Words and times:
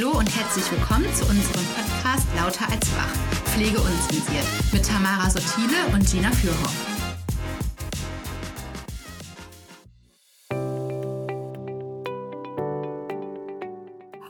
Hallo 0.00 0.16
und 0.18 0.34
herzlich 0.34 0.72
willkommen 0.72 1.04
zu 1.12 1.28
unserem 1.28 1.66
Podcast 1.74 2.26
Lauter 2.34 2.72
als 2.72 2.90
Wach, 2.96 3.14
Pflege 3.44 3.76
unzensiert 3.76 4.46
mit 4.72 4.86
Tamara 4.86 5.28
Sotile 5.28 5.76
und 5.92 6.10
Gina 6.10 6.30
Fürhoff. 6.30 6.86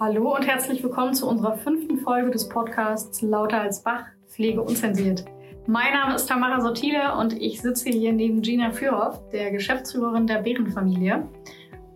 Hallo 0.01 0.35
und 0.35 0.45
herzlich 0.45 0.83
willkommen 0.83 1.15
zu 1.15 1.29
unserer 1.29 1.57
fünften 1.59 1.99
Folge 1.99 2.33
des 2.33 2.49
Podcasts 2.49 3.23
Lauter 3.23 3.61
als 3.61 3.85
Bach, 3.85 4.07
Pflege 4.27 4.63
unzensiert. 4.63 5.25
Mein 5.69 5.93
Name 5.93 6.17
ist 6.17 6.27
Tamara 6.27 6.61
Sotile 6.61 7.15
und 7.17 7.33
ich 7.35 7.61
sitze 7.61 7.91
hier 7.91 8.13
neben 8.13 8.43
Gina 8.43 8.73
Fürhoff, 8.73 9.21
der 9.31 9.53
Geschäftsführerin 9.53 10.27
der 10.27 10.43
Bärenfamilie. 10.43 11.29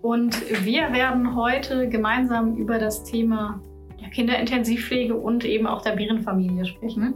Und 0.04 0.38
wir 0.66 0.92
werden 0.92 1.34
heute 1.34 1.88
gemeinsam 1.88 2.56
über 2.56 2.78
das 2.78 3.04
Thema 3.04 3.58
Kinderintensivpflege 4.12 5.14
und 5.14 5.46
eben 5.46 5.66
auch 5.66 5.80
der 5.80 5.92
Bärenfamilie 5.92 6.66
sprechen. 6.66 7.14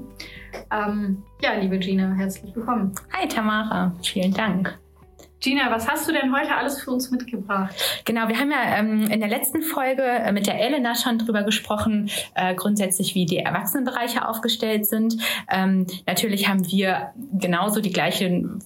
Ähm, 0.72 1.22
ja, 1.42 1.52
liebe 1.52 1.78
Gina, 1.78 2.14
herzlich 2.14 2.56
willkommen. 2.56 2.94
Hi 3.12 3.28
Tamara, 3.28 3.94
vielen 4.02 4.32
Dank. 4.32 4.78
Gina, 5.40 5.70
was 5.70 5.86
hast 5.86 6.08
du 6.08 6.12
denn 6.12 6.34
heute 6.34 6.54
alles 6.56 6.80
für 6.80 6.90
uns 6.90 7.10
mitgebracht? 7.10 8.02
Genau, 8.06 8.26
wir 8.26 8.40
haben 8.40 8.50
ja 8.50 8.78
ähm, 8.78 9.02
in 9.10 9.20
der 9.20 9.28
letzten 9.28 9.60
Folge 9.60 10.02
äh, 10.02 10.32
mit 10.32 10.46
der 10.46 10.58
Elena 10.58 10.94
schon 10.94 11.18
drüber 11.18 11.42
gesprochen, 11.42 12.08
äh, 12.34 12.54
grundsätzlich 12.54 13.14
wie 13.14 13.26
die 13.26 13.36
Erwachsenenbereiche 13.36 14.26
aufgestellt 14.26 14.86
sind. 14.86 15.18
Ähm, 15.50 15.86
natürlich 16.06 16.48
haben 16.48 16.66
wir 16.66 17.12
genauso 17.34 17.82
die 17.82 17.92
gleiche 17.92 18.58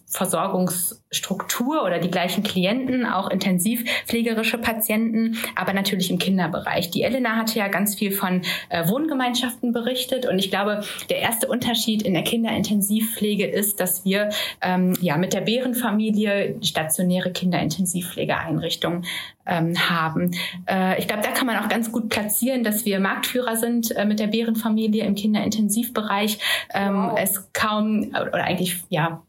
Versorgungsstruktur 1.13 1.85
oder 1.85 1.99
die 1.99 2.11
gleichen 2.11 2.43
Klienten, 2.43 3.05
auch 3.07 3.31
intensivpflegerische 3.31 4.59
Patienten, 4.59 5.39
aber 5.55 5.73
natürlich 5.73 6.11
im 6.11 6.19
Kinderbereich. 6.19 6.91
Die 6.91 7.03
Elena 7.03 7.37
hatte 7.37 7.59
ja 7.59 7.69
ganz 7.69 7.95
viel 7.95 8.13
von 8.13 8.43
äh, 8.71 8.89
Wohngemeinschaften 8.89 9.73
berichtet 9.73 10.27
und 10.27 10.39
ich 10.39 10.51
glaube, 10.51 10.83
der 11.11 11.19
erste 11.19 11.49
Unterschied 11.49 12.03
in 12.03 12.15
der 12.15 12.25
Kinderintensivpflege 12.25 13.47
ist, 13.47 13.81
dass 13.81 14.05
wir 14.05 14.31
ähm, 14.63 14.95
ja 15.01 15.17
mit 15.19 15.35
der 15.35 15.43
Bärenfamilie 15.43 16.57
stationäre 16.63 17.31
Kinderintensivpflegeeinrichtungen 17.33 19.05
ähm, 19.47 19.75
haben. 19.77 20.31
Äh, 20.69 20.99
ich 20.99 21.09
glaube, 21.09 21.23
da 21.23 21.31
kann 21.31 21.47
man 21.47 21.57
auch 21.59 21.69
ganz 21.69 21.93
gut 21.93 22.09
platzieren, 22.09 22.65
dass 22.65 22.85
wir 22.85 23.01
Marktführer 23.01 23.57
sind 23.57 23.95
äh, 23.97 24.05
mit 24.05 24.21
der 24.21 24.29
Bärenfamilie 24.29 25.05
im 25.05 25.15
Kinderintensivbereich. 25.15 26.39
Ähm, 26.73 26.95
wow. 26.95 27.19
Es 27.21 27.53
kaum 27.53 28.13
oder 28.15 28.45
eigentlich 28.45 28.83
ja, 28.89 29.23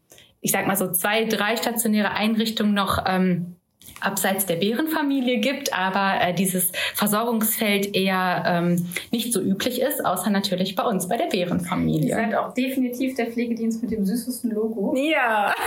ich 0.44 0.52
sag 0.52 0.66
mal 0.66 0.76
so 0.76 0.92
zwei, 0.92 1.24
drei 1.24 1.56
stationäre 1.56 2.10
Einrichtungen 2.10 2.74
noch 2.74 3.02
ähm, 3.06 3.56
abseits 4.00 4.46
der 4.46 4.56
Bärenfamilie 4.56 5.38
gibt, 5.38 5.76
aber 5.76 6.20
äh, 6.20 6.34
dieses 6.34 6.72
Versorgungsfeld 6.94 7.94
eher 7.94 8.44
ähm, 8.46 8.86
nicht 9.10 9.32
so 9.32 9.40
üblich 9.40 9.80
ist, 9.80 10.04
außer 10.04 10.30
natürlich 10.30 10.74
bei 10.74 10.84
uns, 10.84 11.08
bei 11.08 11.16
der 11.16 11.26
Bärenfamilie. 11.26 12.08
Ihr 12.08 12.14
seid 12.14 12.34
auch 12.34 12.54
definitiv 12.54 13.16
der 13.16 13.26
Pflegedienst 13.26 13.82
mit 13.82 13.90
dem 13.90 14.04
süßesten 14.04 14.50
Logo. 14.50 14.94
Ja. 14.96 15.54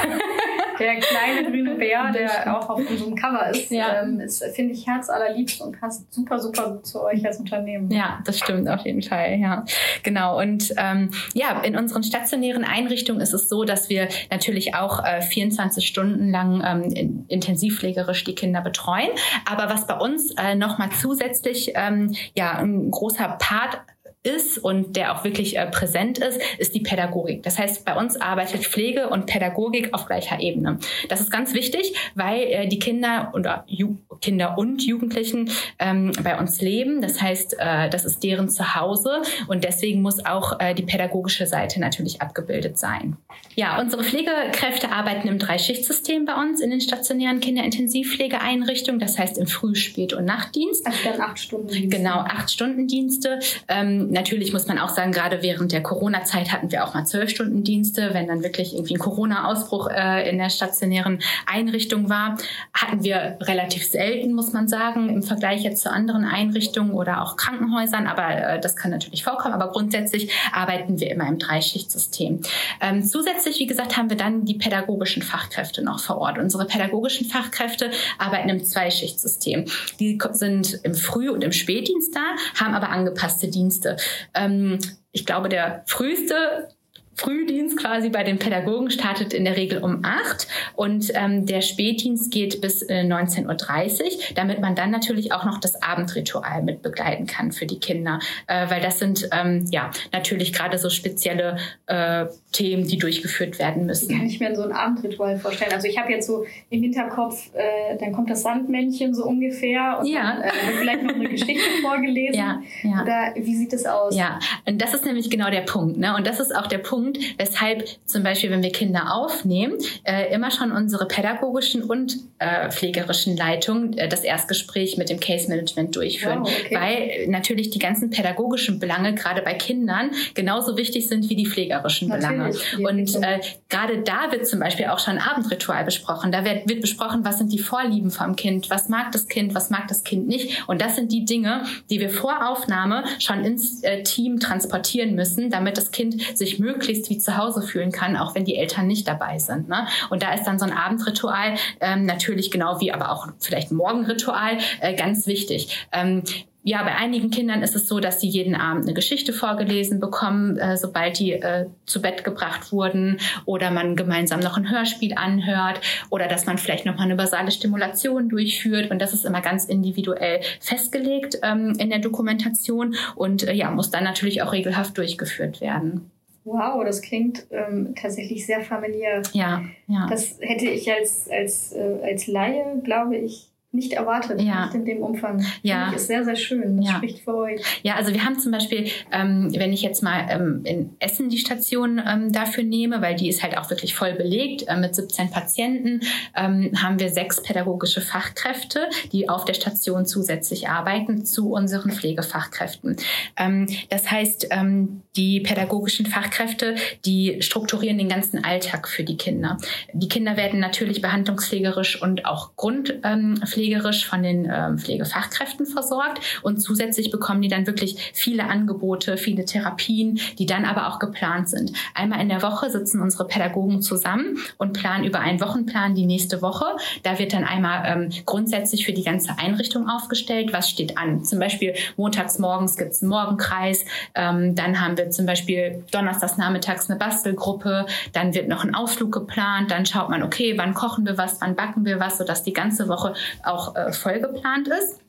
Der 0.80 0.96
kleine 0.98 1.50
grüne 1.50 1.76
Bär, 1.76 2.12
der 2.12 2.56
auch 2.56 2.70
auf 2.70 2.80
unserem 2.88 3.16
Cover 3.16 3.50
ist, 3.50 3.72
ja. 3.72 4.04
ähm, 4.04 4.20
ist 4.20 4.44
finde 4.54 4.74
ich, 4.74 4.86
herzallerliebst 4.86 5.62
und 5.62 5.80
passt 5.80 6.14
super, 6.14 6.40
super 6.40 6.84
zu 6.84 7.04
euch 7.04 7.26
als 7.26 7.40
Unternehmen. 7.40 7.90
Ja, 7.90 8.20
das 8.26 8.38
stimmt 8.38 8.70
auf 8.70 8.86
jeden 8.86 9.02
Fall, 9.02 9.40
ja. 9.40 9.66
Genau. 10.04 10.40
Und 10.40 10.74
ähm, 10.78 11.10
ja, 11.34 11.62
in 11.62 11.76
unseren 11.76 12.04
stationären 12.04 12.64
Einrichtungen 12.64 13.22
ist 13.22 13.34
es 13.34 13.50
so, 13.50 13.64
dass 13.64 13.90
wir 13.90 14.08
natürlich 14.30 14.76
auch 14.76 15.04
äh, 15.04 15.22
24 15.22 15.88
Stunden 15.88 16.30
lang 16.30 16.64
ähm, 16.64 17.26
intensivpflegerisch 17.28 18.17
die 18.24 18.36
Kinder 18.36 18.62
betreuen. 18.62 19.10
Aber 19.46 19.70
was 19.70 19.88
bei 19.88 19.96
uns 19.96 20.32
äh, 20.38 20.56
nochmal 20.56 20.90
zusätzlich 20.92 21.72
ähm, 21.76 22.16
ja 22.36 22.54
ein 22.58 22.92
großer 22.92 23.38
Part 23.40 23.82
ist 24.24 24.58
und 24.58 24.96
der 24.96 25.16
auch 25.16 25.24
wirklich 25.24 25.58
äh, 25.58 25.66
präsent 25.68 26.18
ist, 26.18 26.40
ist 26.58 26.76
die 26.76 26.82
Pädagogik. 26.82 27.44
Das 27.44 27.58
heißt, 27.58 27.86
bei 27.86 27.96
uns 27.96 28.20
arbeitet 28.20 28.66
Pflege 28.66 29.10
und 29.10 29.26
Pädagogik 29.26 29.94
auf 29.94 30.06
gleicher 30.06 30.40
Ebene. 30.40 30.80
Das 31.10 31.22
ist 31.22 31.32
ganz 31.32 31.54
wichtig, 31.54 31.94
weil 32.16 32.42
äh, 32.42 32.68
die 32.68 32.80
Kinder 32.80 33.32
und 33.34 33.48
Ju 33.68 33.98
Kinder 34.20 34.58
und 34.58 34.84
Jugendlichen 34.84 35.52
ähm, 35.78 36.12
bei 36.24 36.40
uns 36.40 36.60
leben. 36.60 37.02
Das 37.02 37.22
heißt, 37.22 37.56
äh, 37.60 37.88
das 37.90 38.04
ist 38.04 38.24
deren 38.24 38.50
Zuhause 38.50 39.22
und 39.48 39.64
deswegen 39.64 40.02
muss 40.02 40.26
auch 40.26 40.60
äh, 40.60 40.74
die 40.74 40.84
pädagogische 40.84 41.46
Seite 41.46 41.80
natürlich 41.80 42.20
abgebildet 42.20 42.80
sein. 42.80 43.18
Ja, 43.56 43.80
unsere 43.80 44.04
Pflegekräfte 44.04 44.92
arbeiten 44.92 45.28
im 45.28 45.40
Dreischichtsystem 45.40 46.26
bei 46.26 46.34
uns 46.34 46.62
in 46.62 46.72
den 46.72 46.82
stationären 46.82 47.40
Kinderintensivpflegeeinrichtungen. 47.40 49.00
Das 49.00 49.18
heißt 49.18 49.38
im 49.38 49.48
Früh-, 49.48 49.76
Spät- 49.76 50.14
und 50.14 50.26
Nachtdienst. 50.26 50.86
Also 50.86 50.98
dann 51.04 51.22
acht 51.22 51.40
Stunden. 51.40 51.90
Genau, 51.90 52.20
acht 52.20 52.52
Stunden 52.52 52.88
Dienste. 52.88 53.40
Ähm, 53.68 54.07
natürlich 54.12 54.54
muss 54.54 54.68
man 54.68 54.80
auch 54.80 54.90
sagen, 54.90 55.12
gerade 55.12 55.42
während 55.42 55.72
der 55.72 55.84
Corona-Zeit 55.84 56.52
hatten 56.52 56.72
wir 56.72 56.86
auch 56.86 56.94
mal 56.94 57.06
zwölf 57.06 57.30
Stunden 57.30 57.64
Dienste. 57.64 58.14
Wenn 58.14 58.28
dann 58.28 58.44
wirklich 58.44 58.74
irgendwie 58.74 58.96
ein 58.96 59.00
Corona-Ausbruch 59.00 59.90
äh, 59.90 60.30
in 60.30 60.38
der 60.38 60.50
stationären 60.50 61.20
Einrichtung 61.46 62.10
war, 62.10 62.38
hatten 62.74 63.04
wir 63.04 63.38
relativ 63.42 63.86
selten, 63.86 64.34
muss 64.34 64.54
man 64.54 64.68
sagen, 64.68 65.10
im 65.10 65.24
Vergleich 65.24 65.64
jetzt 65.64 65.82
zu 65.82 65.92
anderen 65.92 66.26
Einrichtungen 66.26 66.92
oder 66.92 67.22
auch 67.22 67.36
Krankenhäusern. 67.36 68.08
Aber 68.08 68.30
äh, 68.30 68.60
das 68.60 68.76
kann 68.76 68.92
natürlich 68.92 69.24
vorkommen. 69.24 69.54
Aber 69.54 69.72
grundsätzlich 69.72 70.32
arbeiten 70.52 71.00
wir 71.00 71.12
immer 71.12 71.28
im 71.28 71.40
Dreischichtsystem. 71.40 72.42
Ähm, 72.82 73.04
zusätzlich, 73.04 73.60
wie 73.60 73.68
gesagt, 73.68 73.98
haben 73.98 74.10
wir 74.10 74.18
dann 74.18 74.46
die 74.46 74.56
pädagogischen 74.56 75.22
Fachkräfte 75.22 75.84
noch 75.84 76.00
vor 76.00 76.18
Ort. 76.18 76.38
Unsere 76.38 76.66
pädagogischen 76.66 77.28
Fachkräfte 77.28 77.92
arbeiten 78.18 78.50
im 78.50 78.64
Zweischichtsystem. 78.64 79.66
Die 80.00 80.18
sind 80.32 80.80
im 80.84 80.94
Früh- 80.94 81.30
und 81.30 81.44
im 81.44 81.52
Spätdienst 81.52 82.16
da, 82.16 82.22
haben 82.56 82.74
aber 82.74 82.90
angepasste 82.90 83.48
Dienste. 83.48 83.97
Ähm, 84.34 84.80
ich 85.12 85.26
glaube, 85.26 85.50
der 85.50 85.84
früheste 85.88 86.70
Frühdienst 87.18 87.78
quasi 87.78 88.10
bei 88.10 88.24
den 88.24 88.38
Pädagogen 88.38 88.92
startet 88.92 89.34
in 89.34 89.44
der 89.44 89.58
Regel 89.58 89.80
um 89.80 90.02
acht 90.04 90.48
und 90.76 91.12
ähm, 91.16 91.48
der 91.48 91.62
Spätdienst 91.62 92.32
geht 92.32 92.62
bis 92.62 92.84
äh, 92.84 93.02
19.30 93.02 94.04
Uhr, 94.04 94.10
damit 94.36 94.62
man 94.62 94.76
dann 94.76 94.92
natürlich 94.92 95.32
auch 95.32 95.44
noch 95.44 95.60
das 95.60 95.82
Abendritual 95.82 96.62
mit 96.62 96.84
begleiten 96.84 97.26
kann 97.26 97.52
für 97.52 97.66
die 97.66 97.80
Kinder, 97.80 98.20
äh, 98.46 98.70
weil 98.70 98.82
das 98.82 99.00
sind 99.00 99.28
ähm, 99.32 99.66
ja 99.72 99.90
natürlich 100.12 100.54
gerade 100.54 100.78
so 100.78 100.90
spezielle 100.90 101.58
äh, 101.88 102.26
Themen, 102.52 102.88
die 102.88 102.98
durchgeführt 102.98 103.58
werden 103.58 103.88
müssen. 103.88 104.16
Kann 104.16 104.28
ich 104.28 104.40
mir 104.40 104.56
so 104.56 104.62
ein 104.62 104.72
Abendritual 104.72 105.40
vorstellen? 105.40 105.72
Also 105.74 105.88
ich 105.88 105.98
habe 105.98 106.12
jetzt 106.12 106.28
so 106.28 106.46
im 106.70 106.84
Hinterkopf, 106.84 107.50
äh, 107.56 107.98
dann 108.00 108.12
kommt 108.12 108.30
das 108.30 108.44
Sandmännchen 108.44 109.16
so 109.16 109.26
ungefähr 109.26 109.98
und 110.00 110.08
ja. 110.08 110.22
dann 110.22 110.42
äh, 110.42 110.68
wird 110.68 110.78
vielleicht 110.80 111.04
noch 111.04 111.16
eine 111.16 111.30
Geschichte 111.30 111.70
vorgelesen. 111.82 112.36
Ja, 112.36 112.62
ja. 112.84 113.02
Oder 113.02 113.34
wie 113.36 113.56
sieht 113.56 113.74
das 113.74 113.86
aus? 113.86 114.16
Ja, 114.16 114.40
und 114.68 114.80
das 114.82 114.94
ist 114.94 115.06
nämlich 115.06 115.32
genau 115.32 115.50
der 115.50 115.62
Punkt. 115.62 115.98
Ne? 115.98 116.16
Und 116.16 116.28
das 116.28 116.40
ist 116.40 116.56
auch 116.56 116.68
der 116.68 116.78
Punkt, 116.78 117.07
Punkt, 117.08 117.40
weshalb 117.40 117.88
zum 118.06 118.24
Beispiel, 118.24 118.52
wenn 118.52 118.64
wir 118.64 118.72
Kinder 118.72 119.14
aufnehmen, 119.14 119.78
äh, 120.04 120.34
immer 120.34 120.52
schon 120.52 120.72
unsere 120.72 121.08
pädagogischen 121.08 121.84
und 121.84 122.18
äh, 122.40 122.70
pflegerischen 122.70 123.38
Leitungen 123.38 123.98
äh, 123.98 124.08
das 124.08 124.22
Erstgespräch 124.24 124.98
mit 124.98 125.10
dem 125.10 125.20
Case 125.20 125.50
Management 125.50 125.96
durchführen. 125.96 126.42
Wow, 126.42 126.52
okay. 126.66 126.76
Weil 126.76 127.28
natürlich 127.30 127.70
die 127.70 127.80
ganzen 127.80 128.10
pädagogischen 128.10 128.80
Belange 128.80 129.16
gerade 129.16 129.42
bei 129.42 129.54
Kindern 129.54 130.12
genauso 130.34 130.78
wichtig 130.78 131.08
sind 131.08 131.30
wie 131.30 131.36
die 131.36 131.46
pflegerischen 131.46 132.10
Belange. 132.10 132.52
Und 132.78 133.16
äh, 133.16 133.40
gerade 133.70 134.00
da 134.04 134.32
wird 134.32 134.48
zum 134.48 134.60
Beispiel 134.60 134.88
auch 134.88 135.00
schon 135.00 135.18
Abendritual 135.18 135.84
besprochen. 135.84 136.32
Da 136.32 136.46
wird, 136.46 136.70
wird 136.70 136.82
besprochen, 136.82 137.24
was 137.24 137.38
sind 137.38 137.52
die 137.52 137.60
Vorlieben 137.60 138.12
vom 138.12 138.36
Kind, 138.36 138.70
was 138.70 138.90
mag 138.90 139.12
das 139.12 139.28
Kind, 139.28 139.56
was 139.56 139.70
mag 139.70 139.88
das 139.88 140.04
Kind 140.04 140.28
nicht. 140.28 140.68
Und 140.68 140.82
das 140.82 140.96
sind 140.96 141.12
die 141.12 141.26
Dinge, 141.26 141.64
die 141.90 142.00
wir 142.00 142.10
vor 142.10 142.48
Aufnahme 142.48 143.04
schon 143.20 143.44
ins 143.44 143.84
äh, 143.84 144.04
Team 144.04 144.40
transportieren 144.40 145.16
müssen, 145.16 145.50
damit 145.50 145.78
das 145.78 145.92
Kind 145.92 146.22
sich 146.38 146.60
möglichst 146.60 146.97
möglichst 146.98 147.10
wie 147.10 147.18
zu 147.18 147.38
Hause 147.38 147.62
fühlen 147.62 147.92
kann, 147.92 148.18
auch 148.18 148.36
wenn 148.36 148.46
die 148.46 148.56
Eltern 148.56 148.88
nicht 148.88 149.08
dabei 149.08 149.40
sind. 149.40 149.70
Ne? 149.70 149.88
Und 150.10 150.24
da 150.24 150.34
ist 150.34 150.44
dann 150.46 150.60
so 150.60 150.66
ein 150.66 150.74
Abendritual 150.74 151.56
ähm, 151.80 152.06
natürlich 152.06 152.52
genau 152.52 152.80
wie 152.80 152.92
aber 152.92 153.12
auch 153.12 153.28
vielleicht 153.40 153.72
Morgenritual 153.72 154.58
äh, 154.82 154.96
ganz 154.96 155.28
wichtig. 155.28 155.88
Ähm, 155.92 156.24
ja, 156.64 156.84
bei 156.84 156.96
einigen 156.96 157.30
Kindern 157.30 157.62
ist 157.62 157.78
es 157.78 157.88
so, 157.88 158.02
dass 158.02 158.20
sie 158.20 158.28
jeden 158.28 158.54
Abend 158.54 158.84
eine 158.84 158.94
Geschichte 158.94 159.32
vorgelesen 159.32 160.02
bekommen, 160.02 160.58
äh, 160.58 160.76
sobald 160.76 161.18
die 161.18 161.32
äh, 161.32 161.68
zu 161.86 162.02
Bett 162.02 162.26
gebracht 162.26 162.74
wurden 162.74 163.20
oder 163.46 163.72
man 163.72 163.96
gemeinsam 163.96 164.42
noch 164.42 164.58
ein 164.58 164.70
Hörspiel 164.70 165.14
anhört 165.16 165.80
oder 166.10 166.28
dass 166.28 166.46
man 166.46 166.58
vielleicht 166.58 166.86
noch 166.86 166.98
mal 166.98 167.04
eine 167.04 167.16
basale 167.16 167.52
Stimulation 167.52 168.28
durchführt 168.28 168.92
und 168.92 169.00
das 169.00 169.14
ist 169.14 169.24
immer 169.24 169.40
ganz 169.40 169.64
individuell 169.64 170.42
festgelegt 170.60 171.38
ähm, 171.42 171.74
in 171.80 171.90
der 171.90 172.00
Dokumentation 172.00 172.96
und 173.16 173.48
äh, 173.48 173.54
ja, 173.54 173.72
muss 173.72 173.90
dann 173.90 174.04
natürlich 174.04 174.42
auch 174.42 174.52
regelhaft 174.52 174.98
durchgeführt 174.98 175.62
werden. 175.62 176.12
Wow, 176.48 176.82
das 176.86 177.02
klingt 177.02 177.46
ähm, 177.52 177.94
tatsächlich 177.94 178.46
sehr 178.46 178.62
familiär. 178.62 179.22
Ja, 179.34 179.64
ja. 179.88 180.08
Das 180.10 180.38
hätte 180.40 180.70
ich 180.70 180.90
als, 180.90 181.30
als, 181.30 181.74
äh, 181.74 182.00
als 182.04 182.28
Laie, 182.28 182.82
glaube 182.86 183.18
ich, 183.18 183.50
nicht 183.72 183.94
erwartet, 183.94 184.42
ja. 184.42 184.66
nicht 184.66 184.76
in 184.76 184.86
dem 184.86 185.04
Umfang. 185.04 185.46
Ja. 185.62 185.92
Das 185.92 186.02
ist 186.02 186.08
sehr, 186.08 186.24
sehr 186.24 186.38
schön. 186.38 186.78
Das 186.78 186.86
ja. 186.86 186.96
spricht 186.96 187.20
für 187.20 187.36
euch. 187.36 187.62
Ja, 187.84 187.96
also 187.96 188.14
wir 188.14 188.24
haben 188.24 188.40
zum 188.40 188.52
Beispiel, 188.54 188.88
ähm, 189.12 189.52
wenn 189.56 189.74
ich 189.74 189.82
jetzt 189.82 190.02
mal 190.02 190.26
ähm, 190.30 190.62
in 190.64 190.96
Essen 191.00 191.30
die 191.30 191.38
Station 191.38 192.02
ähm, 192.06 192.32
dafür 192.32 192.64
nehme, 192.64 193.02
weil 193.02 193.16
die 193.16 193.28
ist 193.28 193.44
halt 193.44 193.58
auch 193.58 193.70
wirklich 193.70 193.94
voll 193.94 194.14
belegt 194.14 194.64
äh, 194.68 194.78
mit 194.78 194.96
17 194.96 195.32
Patienten, 195.32 196.00
ähm, 196.36 196.72
haben 196.82 197.00
wir 197.00 197.10
sechs 197.10 197.44
pädagogische 197.44 198.00
Fachkräfte, 198.00 198.88
die 199.12 199.28
auf 199.28 199.44
der 199.44 199.54
Station 199.54 200.06
zusätzlich 200.06 200.70
arbeiten 200.70 201.26
zu 201.26 201.52
unseren 201.52 201.92
Pflegefachkräften. 201.92 202.96
Ähm, 203.36 203.68
das 203.90 204.10
heißt, 204.10 204.48
ähm, 204.50 205.02
die 205.18 205.42
pädagogischen 205.42 206.06
Fachkräfte, 206.06 206.76
die 207.06 207.42
strukturieren 207.42 207.98
den 207.98 208.08
ganzen 208.08 208.46
Alltag 208.46 208.88
für 208.88 209.04
die 209.04 209.18
Kinder. 209.18 209.58
Die 209.92 210.08
Kinder 210.08 210.38
werden 210.38 210.60
natürlich 210.60 211.02
behandlungspflegerisch 211.02 212.02
und 212.02 212.26
auch 212.26 212.56
grundpflegerisch 212.56 213.57
von 214.06 214.24
den 214.24 214.50
ähm, 214.52 214.78
Pflegefachkräften 214.78 215.66
versorgt 215.66 216.22
und 216.42 216.60
zusätzlich 216.60 217.12
bekommen 217.12 217.42
die 217.42 217.48
dann 217.48 217.68
wirklich 217.68 218.12
viele 218.14 218.46
Angebote, 218.46 219.18
viele 219.18 219.46
Therapien, 219.46 220.20
die 220.38 220.46
dann 220.46 220.66
aber 220.66 220.88
auch 220.88 221.00
geplant 221.00 221.50
sind. 221.50 221.74
Einmal 221.94 222.22
in 222.22 222.30
der 222.30 222.42
Woche 222.42 222.70
sitzen 222.70 223.02
unsere 223.02 223.28
Pädagogen 223.28 223.82
zusammen 223.82 224.38
und 224.58 224.74
planen 224.74 225.06
über 225.06 225.20
einen 225.20 225.42
Wochenplan 225.42 225.96
die 225.96 226.06
nächste 226.06 226.42
Woche. 226.42 226.66
Da 227.04 227.20
wird 227.20 227.34
dann 227.34 227.44
einmal 227.44 227.84
ähm, 227.86 228.10
grundsätzlich 228.26 228.86
für 228.86 228.94
die 228.94 229.04
ganze 229.04 229.38
Einrichtung 229.38 229.90
aufgestellt, 229.90 230.54
was 230.54 230.70
steht 230.70 230.98
an. 230.98 231.24
Zum 231.24 231.40
Beispiel 231.40 231.74
montags 231.96 232.40
morgens 232.40 232.78
gibt 232.78 232.92
es 232.92 233.02
einen 233.02 233.10
Morgenkreis, 233.10 233.86
ähm, 234.16 234.56
dann 234.56 234.82
haben 234.82 234.98
wir 234.98 235.10
zum 235.10 235.26
Beispiel 235.26 235.84
donnerstags 235.92 236.38
nachmittags 236.38 236.90
eine 236.90 237.00
Bastelgruppe, 237.00 237.86
dann 238.14 238.34
wird 238.34 238.48
noch 238.48 238.64
ein 238.64 238.76
Ausflug 238.76 239.12
geplant, 239.12 239.72
dann 239.72 239.86
schaut 239.86 240.10
man, 240.10 240.24
okay, 240.24 240.54
wann 240.58 240.74
kochen 240.74 241.06
wir 241.06 241.18
was, 241.18 241.42
wann 241.42 241.56
backen 241.56 241.86
wir 241.86 242.00
was, 242.00 242.18
sodass 242.18 242.44
die 242.44 242.54
ganze 242.54 242.88
Woche 242.88 243.14
auch 243.48 243.76
äh, 243.76 243.92
voll 243.94 244.20
geplant 244.20 244.68
ist 244.68 245.02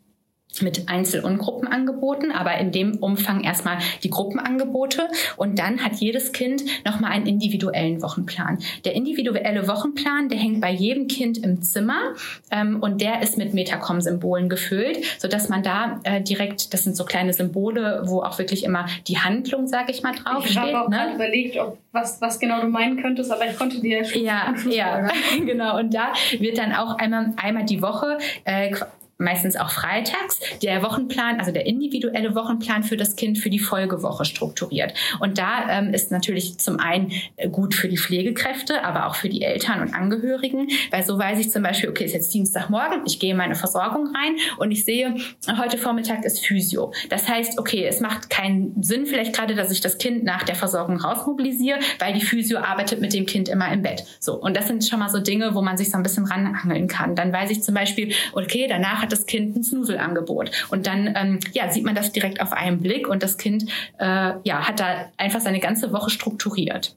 mit 0.62 0.88
Einzel- 0.88 1.25
und 1.25 1.38
Gruppenangeboten, 1.38 2.32
aber 2.32 2.56
in 2.58 2.72
dem 2.72 2.96
Umfang 2.99 3.43
erstmal 3.43 3.78
die 4.02 4.10
Gruppenangebote 4.10 5.08
und 5.37 5.58
dann 5.58 5.84
hat 5.84 5.94
jedes 5.96 6.32
Kind 6.32 6.64
nochmal 6.84 7.12
einen 7.12 7.26
individuellen 7.26 8.02
Wochenplan. 8.02 8.58
Der 8.84 8.94
individuelle 8.94 9.69
Wochenplan, 9.69 10.28
der 10.28 10.38
hängt 10.38 10.60
bei 10.60 10.70
jedem 10.70 11.08
Kind 11.08 11.38
im 11.38 11.62
Zimmer 11.62 12.14
ähm, 12.50 12.78
und 12.81 13.00
der 13.00 13.22
ist 13.22 13.38
mit 13.38 13.55
Metacom-Symbolen 13.55 14.49
gefüllt, 14.49 14.99
sodass 15.19 15.49
man 15.49 15.62
da 15.62 16.00
äh, 16.05 16.20
direkt, 16.20 16.72
das 16.75 16.84
sind 16.84 16.96
so 16.96 17.05
kleine 17.05 17.32
Symbole, 17.32 18.02
wo 18.05 18.22
auch 18.22 18.38
wirklich 18.38 18.64
immer 18.64 18.87
die 19.06 19.19
Handlung, 19.19 19.66
sag 19.66 19.90
ich 19.90 20.02
mal, 20.02 20.12
draufsteht. 20.12 20.50
Ich 20.50 20.58
habe 20.58 20.81
auch 20.81 20.88
ne? 20.88 21.12
überlegt, 21.14 21.56
ob, 21.58 21.78
was, 21.93 22.20
was 22.20 22.38
genau 22.38 22.60
du 22.60 22.69
meinen 22.69 23.00
könntest, 23.00 23.31
aber 23.31 23.46
ich 23.46 23.56
konnte 23.56 23.81
dir 23.81 24.05
schon 24.05 24.22
Ja, 24.22 24.55
ja, 24.69 25.08
genau. 25.46 25.78
Und 25.78 25.94
da 25.94 26.12
wird 26.38 26.58
dann 26.58 26.72
auch 26.72 26.96
einmal, 26.96 27.32
einmal 27.37 27.64
die 27.64 27.82
Woche 27.82 28.19
äh, 28.44 28.75
meistens 29.19 29.56
auch 29.56 29.70
freitags, 29.70 30.38
der 30.62 30.82
Wochenplan, 30.82 31.41
also 31.41 31.50
der 31.50 31.67
individuelle 31.67 32.35
Wochenplan 32.35 32.85
für 32.85 32.97
das 32.97 33.17
Kind 33.17 33.38
für 33.38 33.50
die 33.50 33.59
Folgewoche 33.59 34.25
strukturiert. 34.25 34.94
Und 35.19 35.38
da 35.38 35.69
ähm, 35.70 35.93
ist 35.93 36.11
natürlich 36.11 36.59
zum 36.59 36.79
einen 36.79 37.12
gut 37.50 37.75
für 37.75 37.88
die 37.88 37.99
Pflegekräfte, 37.99 38.85
aber 38.85 39.06
auch 39.06 39.17
für 39.17 39.29
die 39.29 39.43
Eltern 39.43 39.81
und 39.81 39.93
Angehörigen, 39.93 40.69
weil 40.91 41.05
so 41.05 41.19
weiß 41.19 41.41
ich 41.41 41.50
zum 41.50 41.65
Beispiel, 41.65 41.91
okay, 41.91 42.05
ist 42.05 42.15
jetzt 42.15 42.32
Dienstagmorgen, 42.32 43.03
ich 43.06 43.19
gehe 43.19 43.32
in 43.32 43.37
meine 43.37 43.56
Versorgung 43.56 44.15
rein 44.15 44.37
und 44.59 44.70
ich 44.70 44.85
sehe, 44.85 45.17
heute 45.59 45.79
Vormittag 45.79 46.25
ist 46.25 46.44
Physio. 46.47 46.93
Das 47.09 47.29
heißt, 47.29 47.59
okay, 47.59 47.85
es 47.87 48.00
macht 48.00 48.31
keinen 48.31 48.81
Sinn 48.82 49.06
vielleicht 49.06 49.35
gerade, 49.35 49.56
dass 49.56 49.73
ich 49.73 49.81
das 49.81 49.99
Kind 49.99 50.23
nach 50.23 50.44
der 50.44 50.55
Versorgung 50.55 50.97
rausmobilisiere, 50.97 51.81
weil 51.99 52.15
die 52.15 52.20
Physio 52.20 52.59
arbeitet 52.59 53.00
mit 53.00 53.12
dem 53.12 53.26
Kind 53.26 53.49
immer 53.49 53.70
im 53.73 53.82
Bett. 53.82 54.05
So. 54.20 54.35
Und 54.35 54.56
das 54.56 54.69
sind 54.69 54.85
schon 54.85 55.00
mal 55.00 55.09
so 55.09 55.19
Dinge, 55.19 55.55
wo 55.55 55.62
man 55.62 55.76
sich 55.76 55.91
so 55.91 55.97
ein 55.97 56.05
bisschen 56.05 56.25
ranhangeln 56.25 56.87
kann. 56.87 57.17
Dann 57.17 57.32
weiß 57.32 57.50
ich 57.50 57.62
zum 57.62 57.75
Beispiel, 57.75 58.12
okay, 58.32 58.67
danach 58.69 59.07
hat 59.08 59.12
das 59.12 59.26
Kind 59.26 59.56
ein 59.56 59.64
Snuselangebot. 59.64 60.50
Und 60.70 60.87
dann 60.87 61.14
ähm, 61.16 61.38
ja, 61.52 61.70
sieht 61.70 61.84
man 61.84 61.94
das 61.94 62.12
direkt 62.12 62.40
auf 62.40 62.52
einen 62.52 62.81
Blick 62.81 63.08
und 63.08 63.22
das 63.22 63.38
Kind 63.38 63.64
äh, 63.99 64.32
ja, 64.43 64.69
hat 64.69 64.81
da 64.81 65.10
einfach 65.16 65.40
seine 65.40 65.60
ganze 65.60 65.93
Woche 65.93 66.10
strukturiert. 66.10 66.96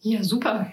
Ja, 0.00 0.24
super. 0.24 0.72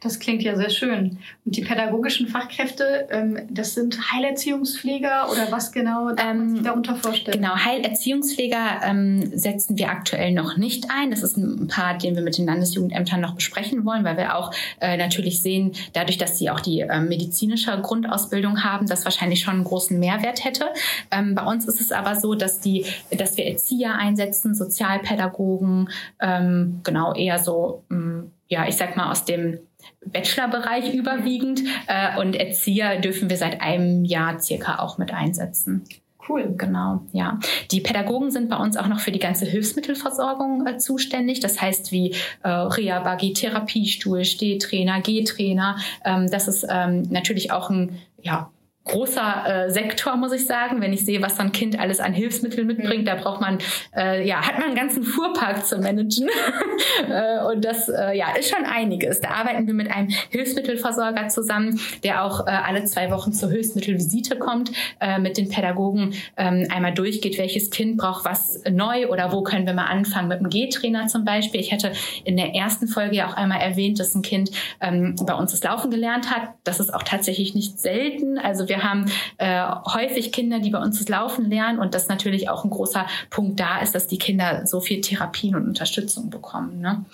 Das 0.00 0.18
klingt 0.18 0.42
ja 0.42 0.56
sehr 0.56 0.70
schön. 0.70 1.18
Und 1.44 1.56
die 1.56 1.60
pädagogischen 1.60 2.26
Fachkräfte, 2.26 3.06
ähm, 3.10 3.38
das 3.50 3.74
sind 3.74 4.10
Heilerziehungspfleger 4.10 5.30
oder 5.30 5.52
was 5.52 5.72
genau 5.72 6.12
darf 6.12 6.26
man 6.26 6.48
sich 6.48 6.58
ähm, 6.58 6.64
darunter 6.64 6.96
vorstellen? 6.96 7.42
Genau, 7.42 7.54
Heilerziehungspfleger 7.54 8.80
ähm, 8.82 9.30
setzen 9.36 9.76
wir 9.76 9.90
aktuell 9.90 10.32
noch 10.32 10.56
nicht 10.56 10.86
ein. 10.90 11.10
Das 11.10 11.22
ist 11.22 11.36
ein 11.36 11.66
Part, 11.68 12.02
den 12.02 12.16
wir 12.16 12.22
mit 12.22 12.38
den 12.38 12.46
Landesjugendämtern 12.46 13.20
noch 13.20 13.34
besprechen 13.34 13.84
wollen, 13.84 14.02
weil 14.02 14.16
wir 14.16 14.38
auch 14.38 14.54
äh, 14.80 14.96
natürlich 14.96 15.42
sehen, 15.42 15.72
dadurch, 15.92 16.16
dass 16.16 16.38
sie 16.38 16.48
auch 16.48 16.60
die 16.60 16.80
äh, 16.80 17.00
medizinische 17.00 17.78
Grundausbildung 17.82 18.64
haben, 18.64 18.86
das 18.86 19.04
wahrscheinlich 19.04 19.42
schon 19.42 19.56
einen 19.56 19.64
großen 19.64 19.98
Mehrwert 19.98 20.44
hätte. 20.44 20.64
Ähm, 21.10 21.34
bei 21.34 21.44
uns 21.44 21.68
ist 21.68 21.78
es 21.78 21.92
aber 21.92 22.16
so, 22.16 22.34
dass 22.34 22.60
die, 22.60 22.86
dass 23.10 23.36
wir 23.36 23.44
Erzieher 23.44 23.96
einsetzen, 23.96 24.54
Sozialpädagogen, 24.54 25.90
ähm, 26.20 26.80
genau 26.84 27.12
eher 27.12 27.38
so, 27.38 27.82
mm, 27.90 28.20
ja, 28.48 28.66
ich 28.66 28.76
sag 28.76 28.96
mal 28.96 29.10
aus 29.10 29.26
dem 29.26 29.58
Bachelorbereich 30.04 30.94
überwiegend 30.94 31.62
äh, 31.86 32.18
und 32.18 32.34
Erzieher 32.34 33.00
dürfen 33.00 33.30
wir 33.30 33.36
seit 33.36 33.60
einem 33.60 34.04
Jahr 34.04 34.40
circa 34.40 34.78
auch 34.78 34.98
mit 34.98 35.12
einsetzen. 35.12 35.84
Cool. 36.28 36.54
Genau, 36.56 37.02
ja. 37.12 37.38
Die 37.70 37.80
Pädagogen 37.80 38.30
sind 38.30 38.50
bei 38.50 38.56
uns 38.56 38.76
auch 38.76 38.86
noch 38.86 39.00
für 39.00 39.10
die 39.10 39.18
ganze 39.18 39.46
Hilfsmittelversorgung 39.46 40.66
äh, 40.66 40.78
zuständig. 40.78 41.40
Das 41.40 41.60
heißt 41.60 41.92
wie 41.92 42.14
äh, 42.42 42.48
Reha-Buggy, 42.48 43.32
Therapiestuhl, 43.32 44.24
Stehtrainer, 44.24 45.00
Gehtrainer. 45.00 45.78
Ähm, 46.04 46.30
das 46.30 46.46
ist 46.46 46.66
ähm, 46.68 47.02
natürlich 47.10 47.50
auch 47.52 47.70
ein 47.70 47.98
ja, 48.22 48.50
großer 48.84 49.66
äh, 49.66 49.70
Sektor, 49.70 50.16
muss 50.16 50.32
ich 50.32 50.46
sagen. 50.46 50.80
Wenn 50.80 50.92
ich 50.92 51.04
sehe, 51.04 51.20
was 51.22 51.36
so 51.36 51.42
ein 51.42 51.52
Kind 51.52 51.78
alles 51.78 52.00
an 52.00 52.12
Hilfsmitteln 52.12 52.66
mitbringt, 52.66 53.02
mhm. 53.02 53.06
da 53.06 53.14
braucht 53.14 53.40
man, 53.40 53.58
äh, 53.94 54.26
ja, 54.26 54.46
hat 54.46 54.58
man 54.58 54.68
einen 54.68 54.74
ganzen 54.74 55.02
Fuhrpark 55.02 55.66
zu 55.66 55.78
managen. 55.78 56.28
äh, 57.08 57.44
und 57.44 57.64
das, 57.64 57.88
äh, 57.88 58.16
ja, 58.16 58.34
ist 58.38 58.50
schon 58.50 58.64
einiges. 58.64 59.20
Da 59.20 59.30
arbeiten 59.30 59.66
wir 59.66 59.74
mit 59.74 59.90
einem 59.90 60.08
Hilfsmittelversorger 60.30 61.28
zusammen, 61.28 61.78
der 62.04 62.24
auch 62.24 62.46
äh, 62.46 62.50
alle 62.50 62.84
zwei 62.84 63.10
Wochen 63.10 63.32
zur 63.32 63.50
Hilfsmittelvisite 63.50 64.36
kommt, 64.36 64.72
äh, 65.00 65.18
mit 65.18 65.36
den 65.36 65.50
Pädagogen 65.50 66.14
ähm, 66.36 66.66
einmal 66.70 66.94
durchgeht, 66.94 67.38
welches 67.38 67.70
Kind 67.70 67.98
braucht 67.98 68.24
was 68.24 68.62
neu 68.70 69.08
oder 69.08 69.32
wo 69.32 69.42
können 69.42 69.66
wir 69.66 69.74
mal 69.74 69.86
anfangen 69.86 70.28
mit 70.28 70.40
dem 70.40 70.48
G-Trainer 70.48 71.06
zum 71.06 71.24
Beispiel. 71.24 71.60
Ich 71.60 71.72
hatte 71.72 71.92
in 72.24 72.36
der 72.36 72.54
ersten 72.54 72.88
Folge 72.88 73.16
ja 73.16 73.28
auch 73.28 73.34
einmal 73.34 73.60
erwähnt, 73.60 74.00
dass 74.00 74.14
ein 74.14 74.22
Kind 74.22 74.50
ähm, 74.80 75.16
bei 75.22 75.34
uns 75.34 75.50
das 75.50 75.62
Laufen 75.62 75.90
gelernt 75.90 76.30
hat. 76.30 76.54
Das 76.64 76.80
ist 76.80 76.92
auch 76.94 77.02
tatsächlich 77.02 77.54
nicht 77.54 77.78
selten. 77.78 78.38
Also 78.38 78.69
wir 78.70 78.82
haben 78.82 79.04
äh, 79.36 79.62
häufig 79.92 80.32
Kinder, 80.32 80.60
die 80.60 80.70
bei 80.70 80.78
uns 80.78 80.98
das 80.98 81.08
Laufen 81.08 81.50
lernen 81.50 81.78
und 81.78 81.94
das 81.94 82.08
natürlich 82.08 82.48
auch 82.48 82.64
ein 82.64 82.70
großer 82.70 83.06
Punkt 83.28 83.60
da 83.60 83.80
ist, 83.80 83.94
dass 83.94 84.06
die 84.06 84.18
Kinder 84.18 84.66
so 84.66 84.80
viel 84.80 85.02
Therapien 85.02 85.54
und 85.54 85.66
Unterstützung 85.66 86.30
bekommen. 86.30 86.80
Ne? 86.80 87.04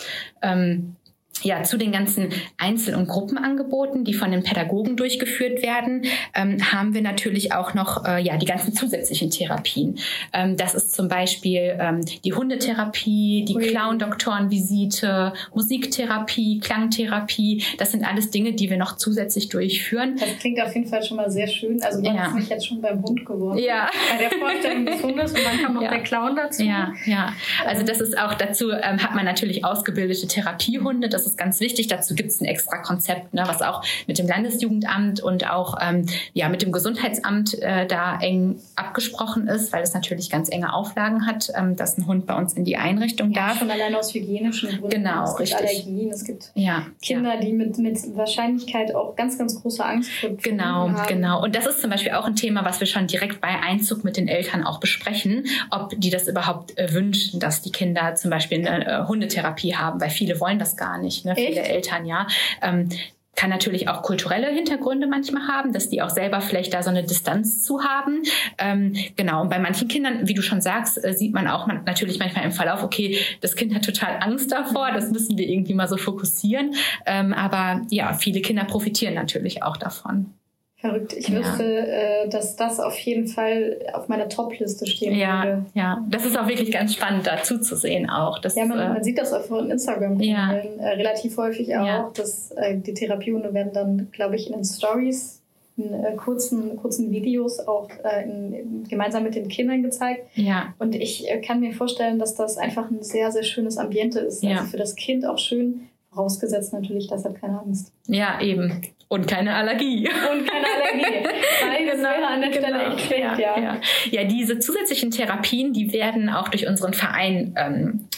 Ähm, 0.43 0.97
ja, 1.43 1.62
zu 1.62 1.77
den 1.77 1.93
ganzen 1.93 2.29
Einzel- 2.56 2.94
und 2.94 3.09
Gruppenangeboten, 3.09 4.05
die 4.05 4.15
von 4.15 4.31
den 4.31 4.43
Pädagogen 4.43 4.97
durchgeführt 4.97 5.62
werden, 5.62 6.05
ähm, 6.35 6.59
haben 6.73 6.94
wir 6.94 7.03
natürlich 7.03 7.53
auch 7.53 7.75
noch 7.75 8.05
äh, 8.05 8.23
ja 8.23 8.37
die 8.37 8.47
ganzen 8.47 8.75
zusätzlichen 8.75 9.31
Therapien. 9.31 9.99
Ähm, 10.33 10.57
das 10.57 10.75
ist 10.75 10.95
zum 10.95 11.09
Beispiel 11.09 11.76
ähm, 11.78 12.00
die 12.25 12.33
Hundetherapie, 12.33 13.45
die 13.47 13.55
Clown-Doktorenvisite, 13.55 15.33
Musiktherapie, 15.55 16.61
Klangtherapie. 16.61 17.62
Das 17.78 17.93
sind 17.93 18.05
alles 18.05 18.31
Dinge, 18.31 18.52
die 18.52 18.71
wir 18.71 18.78
noch 18.78 18.97
zusätzlich 18.97 19.49
durchführen. 19.49 20.16
Das 20.19 20.38
klingt 20.38 20.61
auf 20.61 20.75
jeden 20.75 20.87
Fall 20.87 21.02
schon 21.02 21.16
mal 21.16 21.31
sehr 21.31 21.49
schön. 21.49 21.83
Also 21.83 22.00
du 22.00 22.09
ja. 22.09 22.19
hast 22.19 22.35
mich 22.35 22.49
jetzt 22.49 22.66
schon 22.66 22.81
beim 22.81 23.02
Hund 23.02 23.25
geworden. 23.25 23.59
Ja. 23.59 23.88
Bei 24.11 24.19
der 24.19 24.38
Vorstellung 24.38 24.87
des 24.87 25.02
Hundes 25.02 25.33
und 25.33 25.45
dann 25.45 25.59
kam 25.62 25.75
noch 25.75 25.83
ja. 25.83 25.90
der 25.90 26.02
Clown 26.02 26.37
dazu. 26.37 26.62
Ja, 26.62 26.93
ja. 27.05 27.33
Also 27.66 27.85
das 27.85 28.00
ist 28.00 28.19
auch 28.19 28.35
dazu 28.35 28.71
ähm, 28.71 29.02
hat 29.02 29.14
man 29.14 29.25
natürlich 29.25 29.64
ausgebildete 29.64 30.26
Therapiehunde. 30.26 31.09
Das 31.09 31.25
ist 31.26 31.37
ganz 31.37 31.61
wichtig. 31.61 31.88
Dazu 31.88 32.14
gibt 32.14 32.30
es 32.30 32.40
ein 32.40 32.45
extra 32.45 32.78
Konzept, 32.78 33.35
ne, 33.35 33.45
was 33.47 33.62
auch 33.62 33.83
mit 34.06 34.18
dem 34.18 34.26
Landesjugendamt 34.26 35.21
und 35.21 35.49
auch 35.50 35.76
ähm, 35.80 36.06
ja, 36.33 36.49
mit 36.49 36.62
dem 36.62 36.73
Gesundheitsamt 36.73 37.61
äh, 37.62 37.87
da 37.87 38.18
eng 38.21 38.61
abgesprochen 38.75 39.49
ist, 39.49 39.73
weil 39.73 39.83
es 39.83 39.95
natürlich 39.95 40.30
ganz 40.30 40.50
enge 40.50 40.73
Auflagen 40.73 41.26
hat, 41.26 41.50
ähm, 41.54 41.76
dass 41.76 41.99
ein 41.99 42.06
Hund 42.06 42.26
bei 42.26 42.35
uns 42.35 42.54
in 42.54 42.64
die 42.64 42.76
Einrichtung 42.76 43.33
ja, 43.33 43.49
darf. 43.49 43.59
Schon 43.59 43.71
allein 43.71 43.95
aus 43.95 44.14
hygienischen 44.14 44.71
Gründen. 44.71 44.90
Genau, 44.90 45.25
es 45.25 45.37
gibt 45.37 45.40
richtig. 45.40 45.85
Allergien, 45.87 46.11
es 46.11 46.25
gibt 46.25 46.50
ja, 46.54 46.87
Kinder, 47.02 47.35
ja. 47.35 47.40
die 47.40 47.52
mit, 47.52 47.78
mit 47.78 47.99
Wahrscheinlichkeit 48.16 48.95
auch 48.95 49.16
ganz, 49.16 49.38
ganz 49.38 49.61
große 49.61 49.85
Angst 49.85 50.11
vor 50.12 50.30
Genau, 50.42 50.90
haben. 50.90 51.06
genau. 51.09 51.42
Und 51.42 51.54
das 51.54 51.66
ist 51.66 51.80
zum 51.80 51.90
Beispiel 51.90 52.12
auch 52.12 52.26
ein 52.26 52.37
Thema, 52.37 52.64
was 52.64 52.80
wir 52.80 52.87
schon 52.87 53.06
direkt 53.06 53.40
bei 53.40 53.49
Einzug 53.49 54.04
mit 54.04 54.16
den 54.16 54.28
Eltern 54.28 54.64
auch 54.64 54.78
besprechen, 54.78 55.47
ob 55.71 55.92
die 55.97 56.11
das 56.11 56.28
überhaupt 56.28 56.76
äh, 56.78 56.92
wünschen, 56.92 57.40
dass 57.40 57.62
die 57.62 57.73
Kinder 57.73 58.14
zum 58.14 58.30
Beispiel 58.30 58.66
eine 58.66 58.87
äh, 58.87 59.06
Hundetherapie 59.06 59.75
haben, 59.75 60.00
weil 60.00 60.11
viele 60.11 60.40
wollen 60.40 60.59
das 60.59 60.76
gar 60.76 60.99
nicht. 60.99 61.15
Ne? 61.25 61.35
Viele 61.35 61.62
Eltern, 61.62 62.06
ja. 62.06 62.26
Ähm, 62.62 62.88
kann 63.37 63.50
natürlich 63.50 63.88
auch 63.88 64.02
kulturelle 64.02 64.49
Hintergründe 64.49 65.06
manchmal 65.06 65.46
haben, 65.46 65.73
dass 65.73 65.88
die 65.88 66.02
auch 66.02 66.11
selber 66.11 66.40
vielleicht 66.40 66.75
da 66.75 66.82
so 66.82 66.90
eine 66.90 67.04
Distanz 67.04 67.62
zu 67.62 67.85
haben. 67.85 68.23
Ähm, 68.58 68.96
genau, 69.14 69.42
und 69.42 69.50
bei 69.50 69.58
manchen 69.58 69.88
Kindern, 69.88 70.26
wie 70.26 70.35
du 70.35 70.42
schon 70.42 70.62
sagst, 70.62 71.02
äh, 71.04 71.12
sieht 71.12 71.35
man 71.35 71.46
auch 71.46 71.66
man, 71.66 71.85
natürlich 71.85 72.18
manchmal 72.18 72.44
im 72.44 72.52
Verlauf, 72.52 72.82
okay, 72.82 73.18
das 73.42 73.54
Kind 73.54 73.75
hat 73.75 73.85
total 73.85 74.18
Angst 74.20 74.50
davor, 74.50 74.90
das 74.92 75.11
müssen 75.11 75.37
wir 75.38 75.46
irgendwie 75.46 75.75
mal 75.75 75.87
so 75.87 75.99
fokussieren. 75.99 76.75
Ähm, 77.04 77.35
aber 77.35 77.82
ja, 77.90 78.14
viele 78.14 78.40
Kinder 78.40 78.64
profitieren 78.64 79.14
natürlich 79.14 79.62
auch 79.62 79.76
davon. 79.76 80.32
Verrückt. 80.78 81.14
Ich 81.14 81.28
ja. 81.28 81.38
wüsste, 81.38 81.64
äh, 81.64 82.28
dass 82.28 82.54
das 82.56 82.80
auf 82.80 82.99
jeden 82.99 83.28
Fall 83.28 83.78
auf 83.95 84.09
meiner 84.09 84.28
Top-Liste 84.28 84.87
stehen 84.87 85.14
ja, 85.14 85.42
würde. 85.42 85.64
Ja, 85.73 86.04
das 86.11 86.26
ist 86.26 86.38
auch 86.38 86.47
wirklich 86.47 86.71
ganz 86.71 86.95
spannend 86.95 87.26
dazu 87.26 87.59
zu 87.59 87.76
sehen 87.76 88.11
auch. 88.11 88.38
Dass, 88.40 88.56
ja, 88.56 88.66
man, 88.66 88.78
äh, 88.78 88.88
man 88.90 89.02
sieht 89.02 89.16
das 89.16 89.33
auf 89.33 89.50
Instagram 89.50 90.21
ja. 90.21 90.52
äh, 90.52 90.88
relativ 90.88 91.38
häufig 91.38 91.75
auch, 91.76 91.87
ja. 91.87 92.11
dass 92.14 92.50
äh, 92.52 92.76
die 92.76 92.92
Therapiehunde 92.92 93.54
werden 93.54 93.73
dann, 93.73 94.09
glaube 94.12 94.37
ich, 94.37 94.49
in 94.49 94.52
den 94.52 94.64
Stories 94.64 95.40
in 95.78 95.92
äh, 95.92 96.14
kurzen, 96.16 96.76
kurzen 96.76 97.11
Videos 97.11 97.59
auch 97.61 97.88
äh, 98.04 98.25
in, 98.25 98.85
gemeinsam 98.88 99.23
mit 99.23 99.35
den 99.35 99.49
Kindern 99.49 99.83
gezeigt. 99.83 100.26
Ja. 100.35 100.75
Und 100.78 100.95
ich 100.95 101.30
äh, 101.30 101.40
kann 101.40 101.61
mir 101.61 101.73
vorstellen, 101.73 102.18
dass 102.18 102.35
das 102.35 102.56
einfach 102.59 102.90
ein 102.90 103.02
sehr, 103.02 103.30
sehr 103.33 103.42
schönes 103.42 103.78
Ambiente 103.78 104.21
ist. 104.21 104.45
Also 104.45 104.64
für 104.64 104.76
das 104.76 104.95
Kind 104.95 105.26
auch 105.26 105.38
schön, 105.38 105.88
vorausgesetzt 106.16 106.73
natürlich, 106.73 107.08
dass 107.08 107.25
er 107.25 107.35
keine 107.35 107.61
Angst. 107.61 107.92
Ja, 108.06 108.40
eben. 108.40 108.82
Und 109.08 109.28
keine 109.28 109.54
Allergie. 109.54 110.08
Und 110.08 110.49
keine 110.49 110.66
Allergie. 110.66 111.23
Beides 111.62 111.96
genau, 111.96 112.08
wäre 112.08 112.26
an 112.26 112.40
der 112.40 112.52
Stelle 112.52 112.66
genau. 112.66 112.94
echt 112.94 113.00
schlecht, 113.00 113.38
ja, 113.38 113.38
ja. 113.38 113.58
ja. 113.58 113.80
Ja, 114.11 114.25
diese 114.25 114.58
zusätzlichen 114.58 115.11
Therapien, 115.11 115.73
die 115.73 115.92
werden 115.92 116.28
auch 116.28 116.49
durch 116.49 116.66
unseren 116.66 116.94
Verein 116.94 117.54
ähm, 117.56 118.08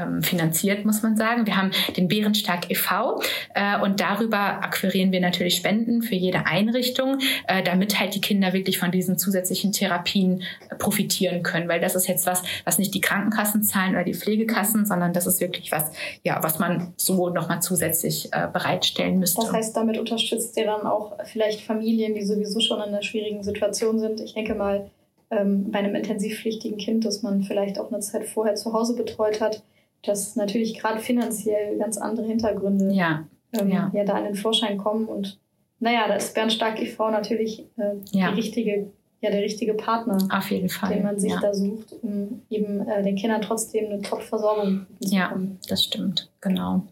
ähm, 0.00 0.22
finanziert, 0.22 0.84
muss 0.84 1.02
man 1.02 1.16
sagen. 1.16 1.46
Wir 1.46 1.56
haben 1.56 1.70
den 1.96 2.08
Bärenstark 2.08 2.70
e.V. 2.70 3.20
Äh, 3.54 3.80
und 3.80 4.00
darüber 4.00 4.62
akquirieren 4.62 5.12
wir 5.12 5.20
natürlich 5.20 5.56
Spenden 5.56 6.02
für 6.02 6.14
jede 6.14 6.46
Einrichtung, 6.46 7.18
äh, 7.46 7.62
damit 7.62 7.98
halt 8.00 8.14
die 8.14 8.20
Kinder 8.20 8.52
wirklich 8.52 8.78
von 8.78 8.90
diesen 8.90 9.18
zusätzlichen 9.18 9.72
Therapien 9.72 10.42
äh, 10.68 10.74
profitieren 10.76 11.42
können. 11.42 11.68
Weil 11.68 11.80
das 11.80 11.94
ist 11.94 12.06
jetzt 12.08 12.26
was, 12.26 12.42
was 12.64 12.78
nicht 12.78 12.94
die 12.94 13.00
Krankenkassen 13.00 13.62
zahlen 13.62 13.92
oder 13.94 14.04
die 14.04 14.14
Pflegekassen, 14.14 14.86
sondern 14.86 15.12
das 15.12 15.26
ist 15.26 15.40
wirklich 15.40 15.72
was, 15.72 15.92
ja, 16.24 16.42
was 16.42 16.58
man 16.58 16.92
so 16.96 17.28
nochmal 17.30 17.60
zusätzlich 17.60 18.30
bereitstellen 18.52 19.18
müsste. 19.18 19.42
Das 19.42 19.52
heißt, 19.52 19.76
damit 19.76 19.98
unterstützt 19.98 20.56
ihr 20.56 20.64
dann 20.64 20.86
auch 20.86 21.18
vielleicht 21.24 21.60
Familien, 21.60 22.14
die 22.14 22.24
sowieso 22.24 22.60
schon 22.60 22.78
in 22.78 22.88
einer 22.88 23.02
schwierigen 23.02 23.42
Situation 23.42 23.98
sind. 23.98 24.20
Ich 24.20 24.34
denke 24.34 24.54
mal, 24.54 24.90
ähm, 25.32 25.70
bei 25.70 25.78
einem 25.78 25.94
intensivpflichtigen 25.94 26.78
Kind, 26.78 27.04
das 27.04 27.22
man 27.22 27.42
vielleicht 27.42 27.78
auch 27.78 27.90
eine 27.90 28.00
Zeit 28.00 28.26
vorher 28.26 28.54
zu 28.54 28.72
Hause 28.72 28.94
betreut 28.94 29.40
hat, 29.40 29.62
dass 30.02 30.36
natürlich 30.36 30.78
gerade 30.78 31.00
finanziell 31.00 31.78
ganz 31.78 31.96
andere 31.96 32.26
Hintergründe 32.26 32.92
ja. 32.92 33.26
Ähm, 33.52 33.70
ja. 33.70 33.90
ja 33.94 34.04
da 34.04 34.14
an 34.14 34.24
den 34.24 34.34
Vorschein 34.34 34.78
kommen. 34.78 35.06
Und 35.06 35.38
naja, 35.78 36.08
da 36.08 36.14
ist 36.14 36.34
Bernstark 36.34 36.80
e.V. 36.80 37.10
natürlich 37.10 37.66
äh, 37.76 37.94
ja. 38.10 38.30
die 38.30 38.40
richtige, 38.40 38.90
ja, 39.20 39.30
der 39.30 39.42
richtige 39.42 39.74
Partner, 39.74 40.18
Auf 40.30 40.50
jeden 40.50 40.68
Fall. 40.68 40.94
den 40.94 41.02
man 41.02 41.18
sich 41.18 41.32
ja. 41.32 41.40
da 41.40 41.54
sucht, 41.54 41.94
um 42.02 42.42
eben 42.50 42.86
äh, 42.88 43.02
den 43.02 43.16
Kindern 43.16 43.42
trotzdem 43.42 43.86
eine 43.86 44.02
Top-Versorgung 44.02 44.86
zu 45.00 45.14
Ja, 45.14 45.36
das 45.68 45.84
stimmt, 45.84 46.30
genau. 46.40 46.82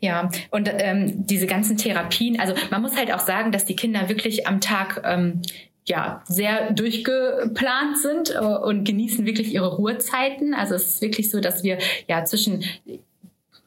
Ja, 0.00 0.28
und 0.50 0.68
ähm, 0.72 1.24
diese 1.26 1.46
ganzen 1.46 1.76
Therapien, 1.76 2.40
also 2.40 2.54
man 2.70 2.82
muss 2.82 2.96
halt 2.96 3.12
auch 3.12 3.20
sagen, 3.20 3.52
dass 3.52 3.64
die 3.64 3.76
Kinder 3.76 4.08
wirklich 4.08 4.46
am 4.46 4.60
Tag 4.60 5.02
ähm, 5.04 5.40
ja, 5.84 6.22
sehr 6.26 6.72
durchgeplant 6.72 7.98
sind 7.98 8.34
äh, 8.34 8.38
und 8.38 8.84
genießen 8.84 9.26
wirklich 9.26 9.52
ihre 9.52 9.76
Ruhezeiten. 9.76 10.54
Also 10.54 10.74
es 10.74 10.88
ist 10.88 11.02
wirklich 11.02 11.30
so, 11.30 11.40
dass 11.40 11.64
wir 11.64 11.78
ja 12.08 12.24
zwischen 12.24 12.64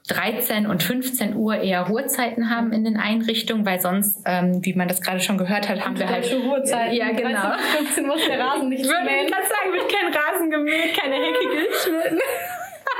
13 0.07 0.67
und 0.67 0.83
15 0.83 1.35
Uhr 1.35 1.55
eher 1.55 1.81
Ruhezeiten 1.81 2.49
haben 2.49 2.71
in 2.71 2.83
den 2.83 2.97
Einrichtungen, 2.97 3.65
weil 3.65 3.79
sonst, 3.79 4.21
ähm, 4.25 4.63
wie 4.63 4.73
man 4.73 4.87
das 4.87 5.01
gerade 5.01 5.19
schon 5.19 5.37
gehört 5.37 5.67
hat, 5.67 5.83
haben 5.83 5.97
wir 5.97 6.07
halt 6.07 6.31
Ruhezeiten. 6.31 6.95
Ja, 6.95 7.09
genau. 7.11 7.41
13 7.41 7.85
15 7.85 8.07
muss 8.07 8.25
der 8.27 8.39
Rasen 8.39 8.69
nicht 8.69 8.83
Würde 8.85 9.09
ich 9.23 9.31
gerade 9.31 9.47
sagen, 9.47 9.73
wird 9.73 9.91
kein 9.91 10.13
Rasen 10.13 10.51
gemäht, 10.51 10.93
keine 10.97 11.15
Hecke 11.15 11.67
geschnitten. 11.69 12.19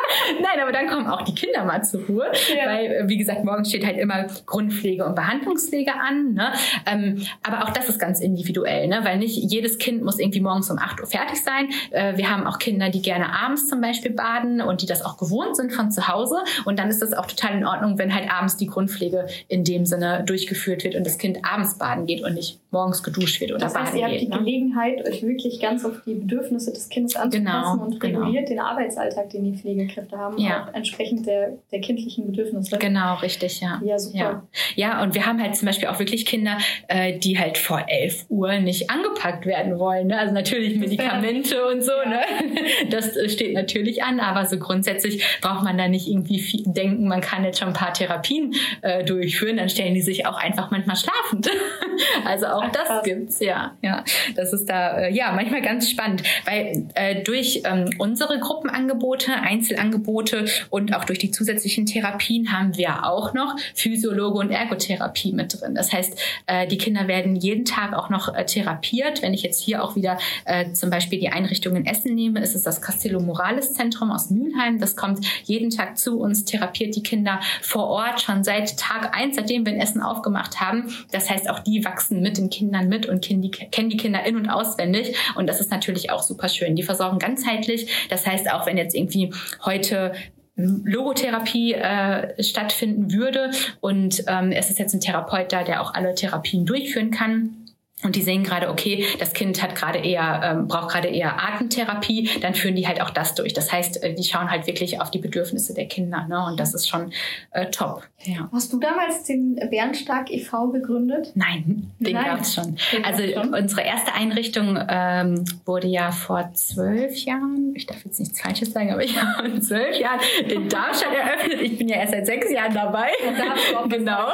Nein, 0.41 0.61
aber 0.61 0.71
dann 0.71 0.87
kommen 0.87 1.07
auch 1.07 1.21
die 1.21 1.35
Kinder 1.35 1.63
mal 1.65 1.83
zur 1.83 2.01
Ruhe, 2.05 2.31
ja. 2.49 2.65
weil, 2.65 2.85
äh, 2.85 3.03
wie 3.07 3.17
gesagt, 3.17 3.43
morgens 3.43 3.69
steht 3.69 3.85
halt 3.85 3.97
immer 3.97 4.27
Grundpflege 4.45 5.05
und 5.05 5.15
Behandlungspflege 5.15 5.93
an. 5.93 6.33
Ne? 6.33 6.51
Ähm, 6.85 7.21
aber 7.43 7.63
auch 7.63 7.69
das 7.71 7.89
ist 7.89 7.99
ganz 7.99 8.19
individuell, 8.19 8.87
ne? 8.87 8.99
weil 9.03 9.17
nicht 9.17 9.35
jedes 9.35 9.77
Kind 9.77 10.03
muss 10.03 10.19
irgendwie 10.19 10.41
morgens 10.41 10.69
um 10.69 10.77
8 10.77 11.01
Uhr 11.01 11.07
fertig 11.07 11.41
sein. 11.41 11.69
Äh, 11.91 12.17
wir 12.17 12.29
haben 12.29 12.45
auch 12.47 12.59
Kinder, 12.59 12.89
die 12.89 13.01
gerne 13.01 13.33
abends 13.33 13.67
zum 13.67 13.81
Beispiel 13.81 14.11
baden 14.11 14.61
und 14.61 14.81
die 14.81 14.85
das 14.85 15.03
auch 15.03 15.17
gewohnt 15.17 15.55
sind 15.55 15.73
von 15.73 15.91
zu 15.91 16.07
Hause. 16.07 16.37
Und 16.65 16.79
dann 16.79 16.89
ist 16.89 17.01
das 17.01 17.13
auch 17.13 17.25
total 17.25 17.57
in 17.57 17.65
Ordnung, 17.65 17.97
wenn 17.97 18.13
halt 18.13 18.31
abends 18.31 18.57
die 18.57 18.67
Grundpflege 18.67 19.27
in 19.47 19.63
dem 19.63 19.85
Sinne 19.85 20.23
durchgeführt 20.25 20.83
wird 20.83 20.95
und 20.95 21.05
das 21.05 21.17
Kind 21.17 21.39
abends 21.43 21.77
baden 21.77 22.05
geht 22.05 22.23
und 22.23 22.33
nicht 22.33 22.59
morgens 22.71 23.03
geduscht 23.03 23.39
wird 23.39 23.51
oder 23.51 23.61
das 23.61 23.75
heißt, 23.75 23.93
baden 23.93 23.99
ihr 23.99 24.05
habt 24.05 24.21
die 24.21 24.27
ne? 24.27 24.37
Gelegenheit, 24.37 25.07
euch 25.07 25.23
wirklich 25.23 25.59
ganz 25.61 25.85
auf 25.85 26.01
die 26.05 26.15
Bedürfnisse 26.15 26.73
des 26.73 26.89
Kindes 26.89 27.15
anzupassen 27.15 27.45
genau, 27.45 27.85
und 27.85 27.99
genau. 27.99 28.19
reguliert 28.19 28.47
genau. 28.47 28.63
den 28.63 28.71
Arbeitsalltag, 28.71 29.29
den 29.29 29.43
die 29.45 29.57
Pflegekräfte 29.85 30.17
haben, 30.17 30.37
ja. 30.37 30.65
auch 30.65 30.73
entsprechend 30.73 31.25
der, 31.25 31.57
der 31.71 31.81
kindlichen 31.81 32.25
Bedürfnisse. 32.25 32.77
Genau, 32.77 33.15
richtig, 33.15 33.61
ja. 33.61 33.81
Ja, 33.83 33.97
super. 33.97 34.17
Ja. 34.17 34.43
ja, 34.75 35.03
und 35.03 35.15
wir 35.15 35.25
haben 35.25 35.41
halt 35.41 35.55
zum 35.55 35.65
Beispiel 35.65 35.87
auch 35.87 35.99
wirklich 35.99 36.25
Kinder, 36.25 36.57
äh, 36.87 37.17
die 37.17 37.39
halt 37.39 37.57
vor 37.57 37.83
11 37.87 38.25
Uhr 38.29 38.59
nicht 38.59 38.89
angepackt 38.89 39.45
werden 39.45 39.79
wollen. 39.79 40.07
Ne? 40.07 40.17
Also 40.17 40.33
natürlich 40.33 40.77
Medikamente 40.77 41.65
und 41.65 41.83
so, 41.83 41.91
ne? 42.07 42.21
Das 42.89 43.15
äh, 43.15 43.29
steht 43.29 43.53
natürlich 43.53 44.03
an, 44.03 44.19
aber 44.19 44.45
so 44.45 44.57
grundsätzlich 44.57 45.23
braucht 45.41 45.63
man 45.63 45.77
da 45.77 45.87
nicht 45.87 46.07
irgendwie 46.07 46.39
viel 46.39 46.63
denken, 46.65 47.07
man 47.07 47.21
kann 47.21 47.43
jetzt 47.43 47.59
schon 47.59 47.69
ein 47.69 47.73
paar 47.73 47.93
Therapien 47.93 48.53
äh, 48.81 49.03
durchführen, 49.03 49.57
dann 49.57 49.69
stellen 49.69 49.93
die 49.93 50.01
sich 50.01 50.25
auch 50.25 50.37
einfach 50.37 50.71
manchmal 50.71 50.95
schlafend. 50.95 51.49
also 52.25 52.47
auch 52.47 52.63
Ach, 52.65 52.71
das 52.71 52.87
krass. 52.87 53.03
gibt's, 53.03 53.39
ja. 53.39 53.75
Ja, 53.81 54.03
das 54.35 54.53
ist 54.53 54.65
da 54.69 54.99
äh, 54.99 55.13
ja 55.13 55.31
manchmal 55.31 55.61
ganz 55.61 55.89
spannend, 55.89 56.23
weil 56.45 56.87
äh, 56.95 57.23
durch 57.23 57.61
ähm, 57.65 57.89
unsere 57.97 58.39
Gruppenangebote, 58.39 59.33
Einzelangebote 59.75 60.45
und 60.69 60.95
auch 60.95 61.05
durch 61.05 61.19
die 61.19 61.31
zusätzlichen 61.31 61.85
Therapien 61.85 62.51
haben 62.51 62.75
wir 62.77 63.05
auch 63.05 63.33
noch 63.33 63.55
Physiologe 63.73 64.39
und 64.39 64.51
Ergotherapie 64.51 65.33
mit 65.33 65.59
drin. 65.59 65.75
Das 65.75 65.91
heißt, 65.91 66.19
äh, 66.47 66.67
die 66.67 66.77
Kinder 66.77 67.07
werden 67.07 67.35
jeden 67.35 67.65
Tag 67.65 67.93
auch 67.93 68.09
noch 68.09 68.33
äh, 68.33 68.45
therapiert. 68.45 69.21
Wenn 69.21 69.33
ich 69.33 69.43
jetzt 69.43 69.61
hier 69.61 69.83
auch 69.83 69.95
wieder 69.95 70.17
äh, 70.45 70.71
zum 70.73 70.89
Beispiel 70.89 71.19
die 71.19 71.29
Einrichtung 71.29 71.75
in 71.75 71.85
Essen 71.85 72.15
nehme, 72.15 72.41
ist 72.41 72.55
es 72.55 72.63
das 72.63 72.81
Castello 72.81 73.19
Morales 73.19 73.73
Zentrum 73.73 74.11
aus 74.11 74.29
Mülheim. 74.29 74.79
Das 74.79 74.95
kommt 74.95 75.25
jeden 75.43 75.69
Tag 75.69 75.97
zu 75.97 76.19
uns, 76.19 76.45
therapiert 76.45 76.95
die 76.95 77.03
Kinder 77.03 77.39
vor 77.61 77.87
Ort 77.87 78.21
schon 78.21 78.43
seit 78.43 78.77
Tag 78.77 79.15
eins, 79.15 79.35
seitdem 79.35 79.65
wir 79.65 79.73
in 79.73 79.79
Essen 79.79 80.01
aufgemacht 80.01 80.59
haben. 80.61 80.93
Das 81.11 81.29
heißt, 81.29 81.49
auch 81.49 81.59
die 81.59 81.83
wachsen 81.85 82.21
mit 82.21 82.37
den 82.37 82.49
Kindern 82.49 82.87
mit 82.89 83.05
und 83.05 83.23
kennen 83.23 83.41
die 83.41 83.97
Kinder 83.97 84.25
in- 84.25 84.35
und 84.35 84.49
auswendig. 84.49 85.15
Und 85.35 85.47
das 85.47 85.59
ist 85.59 85.71
natürlich 85.71 86.11
auch 86.11 86.23
super 86.23 86.49
schön. 86.49 86.75
Die 86.75 86.83
versorgen 86.83 87.19
ganzheitlich. 87.19 88.07
Das 88.09 88.25
heißt, 88.25 88.51
auch 88.51 88.65
wenn 88.65 88.77
jetzt 88.77 88.95
irgendwie 88.95 89.33
heute 89.65 90.13
Logotherapie 90.55 91.73
äh, 91.73 92.41
stattfinden 92.41 93.11
würde. 93.11 93.51
Und 93.81 94.23
ähm, 94.27 94.51
es 94.51 94.69
ist 94.69 94.79
jetzt 94.79 94.93
ein 94.93 95.01
Therapeut 95.01 95.51
da, 95.51 95.63
der 95.63 95.81
auch 95.81 95.93
alle 95.93 96.15
Therapien 96.15 96.65
durchführen 96.65 97.11
kann 97.11 97.64
und 98.05 98.15
die 98.15 98.21
sehen 98.21 98.43
gerade, 98.43 98.69
okay, 98.69 99.05
das 99.19 99.33
Kind 99.33 99.61
hat 99.61 99.75
gerade 99.75 99.99
eher, 99.99 100.41
ähm, 100.43 100.67
braucht 100.67 100.89
gerade 100.89 101.07
eher 101.07 101.41
Atemtherapie, 101.41 102.29
dann 102.41 102.53
führen 102.53 102.75
die 102.75 102.87
halt 102.87 103.01
auch 103.01 103.09
das 103.09 103.35
durch. 103.35 103.53
Das 103.53 103.71
heißt, 103.71 104.03
äh, 104.03 104.13
die 104.13 104.23
schauen 104.23 104.49
halt 104.49 104.67
wirklich 104.67 105.01
auf 105.01 105.11
die 105.11 105.19
Bedürfnisse 105.19 105.73
der 105.73 105.87
Kinder, 105.87 106.25
ne? 106.27 106.45
Und 106.45 106.59
das 106.59 106.73
ist 106.73 106.87
schon 106.87 107.11
äh, 107.51 107.65
top. 107.71 108.03
Ja. 108.23 108.49
Hast 108.51 108.71
du 108.73 108.79
damals 108.79 109.23
den 109.23 109.55
Bernstark 109.69 110.31
e.V. 110.31 110.69
gegründet? 110.69 111.31
Nein, 111.35 111.91
den 111.99 112.13
gab 112.13 112.41
es 112.41 112.55
schon. 112.55 112.77
Den 112.91 113.03
also 113.03 113.23
schon? 113.23 113.53
unsere 113.53 113.81
erste 113.81 114.13
Einrichtung 114.13 114.77
ähm, 114.87 115.45
wurde 115.65 115.87
ja 115.87 116.11
vor 116.11 116.51
zwölf 116.53 117.15
Jahren, 117.17 117.73
ich 117.75 117.85
darf 117.85 118.03
jetzt 118.05 118.19
nichts 118.19 118.41
Falsches 118.41 118.71
sagen, 118.71 118.91
aber 118.91 119.03
ich 119.03 119.21
habe 119.21 119.49
vor 119.49 119.61
zwölf 119.61 119.97
Jahren 119.97 120.19
in 120.47 120.69
Darmstadt 120.69 121.13
eröffnet. 121.13 121.61
Ich 121.61 121.77
bin 121.77 121.87
ja 121.87 121.97
erst 121.97 122.13
seit 122.13 122.25
sechs 122.25 122.51
Jahren 122.51 122.73
dabei. 122.73 123.09
Ja, 123.25 123.85
genau. 123.89 124.29